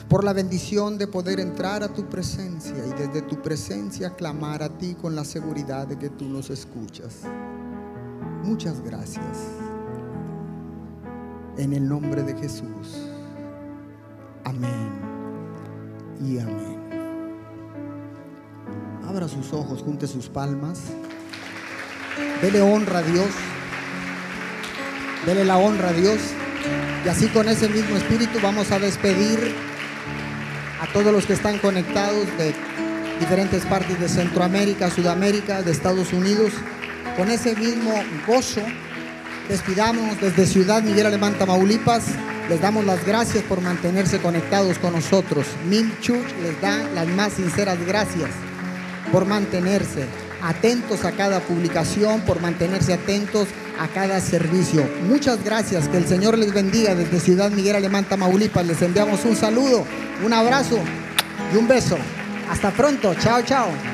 por 0.08 0.24
la 0.24 0.32
bendición 0.32 0.98
de 0.98 1.06
poder 1.06 1.38
entrar 1.38 1.84
a 1.84 1.88
tu 1.94 2.08
presencia 2.08 2.74
y 2.84 2.90
desde 2.90 3.22
tu 3.22 3.40
presencia 3.40 4.10
clamar 4.16 4.64
a 4.64 4.68
ti 4.68 4.96
con 5.00 5.14
la 5.14 5.24
seguridad 5.24 5.86
de 5.86 5.96
que 5.96 6.10
tú 6.10 6.24
nos 6.24 6.50
escuchas. 6.50 7.20
Muchas 8.42 8.80
gracias. 8.80 9.38
En 11.56 11.72
el 11.72 11.88
nombre 11.88 12.24
de 12.24 12.34
Jesús. 12.34 13.06
Amén 14.42 14.90
y 16.20 16.40
amén. 16.40 16.71
Abra 19.12 19.28
sus 19.28 19.52
ojos, 19.52 19.82
junte 19.82 20.06
sus 20.06 20.30
palmas. 20.30 20.78
Dele 22.40 22.62
honra 22.62 23.00
a 23.00 23.02
Dios. 23.02 23.28
Dele 25.26 25.44
la 25.44 25.58
honra 25.58 25.90
a 25.90 25.92
Dios. 25.92 26.16
Y 27.04 27.08
así 27.10 27.28
con 27.28 27.46
ese 27.46 27.68
mismo 27.68 27.94
espíritu 27.98 28.38
vamos 28.42 28.70
a 28.70 28.78
despedir 28.78 29.54
a 30.80 30.90
todos 30.94 31.12
los 31.12 31.26
que 31.26 31.34
están 31.34 31.58
conectados 31.58 32.26
de 32.38 32.54
diferentes 33.20 33.66
partes 33.66 34.00
de 34.00 34.08
Centroamérica, 34.08 34.88
Sudamérica, 34.88 35.60
de 35.60 35.72
Estados 35.72 36.14
Unidos, 36.14 36.50
con 37.14 37.30
ese 37.30 37.54
mismo 37.54 37.92
gozo. 38.26 38.62
Despidamos 39.46 40.22
desde 40.22 40.46
Ciudad 40.46 40.82
Miguel 40.82 41.04
Alemán, 41.04 41.36
Tamaulipas. 41.38 42.06
Les 42.48 42.62
damos 42.62 42.86
las 42.86 43.04
gracias 43.04 43.44
por 43.44 43.60
mantenerse 43.60 44.22
conectados 44.22 44.78
con 44.78 44.94
nosotros. 44.94 45.46
Mim 45.68 45.92
les 46.42 46.58
da 46.62 46.78
las 46.94 47.08
más 47.08 47.34
sinceras 47.34 47.78
gracias 47.86 48.30
por 49.10 49.26
mantenerse 49.26 50.06
atentos 50.42 51.04
a 51.04 51.12
cada 51.12 51.40
publicación, 51.40 52.20
por 52.22 52.40
mantenerse 52.40 52.92
atentos 52.92 53.48
a 53.78 53.88
cada 53.88 54.20
servicio. 54.20 54.88
Muchas 55.08 55.42
gracias, 55.44 55.88
que 55.88 55.96
el 55.96 56.06
Señor 56.06 56.36
les 56.36 56.52
bendiga 56.52 56.94
desde 56.94 57.20
Ciudad 57.20 57.50
Miguel 57.50 57.76
Alemán, 57.76 58.04
Tamaulipas. 58.04 58.66
Les 58.66 58.82
enviamos 58.82 59.24
un 59.24 59.36
saludo, 59.36 59.84
un 60.24 60.32
abrazo 60.32 60.78
y 61.52 61.56
un 61.56 61.68
beso. 61.68 61.96
Hasta 62.50 62.70
pronto, 62.70 63.14
chao, 63.14 63.42
chao. 63.42 63.91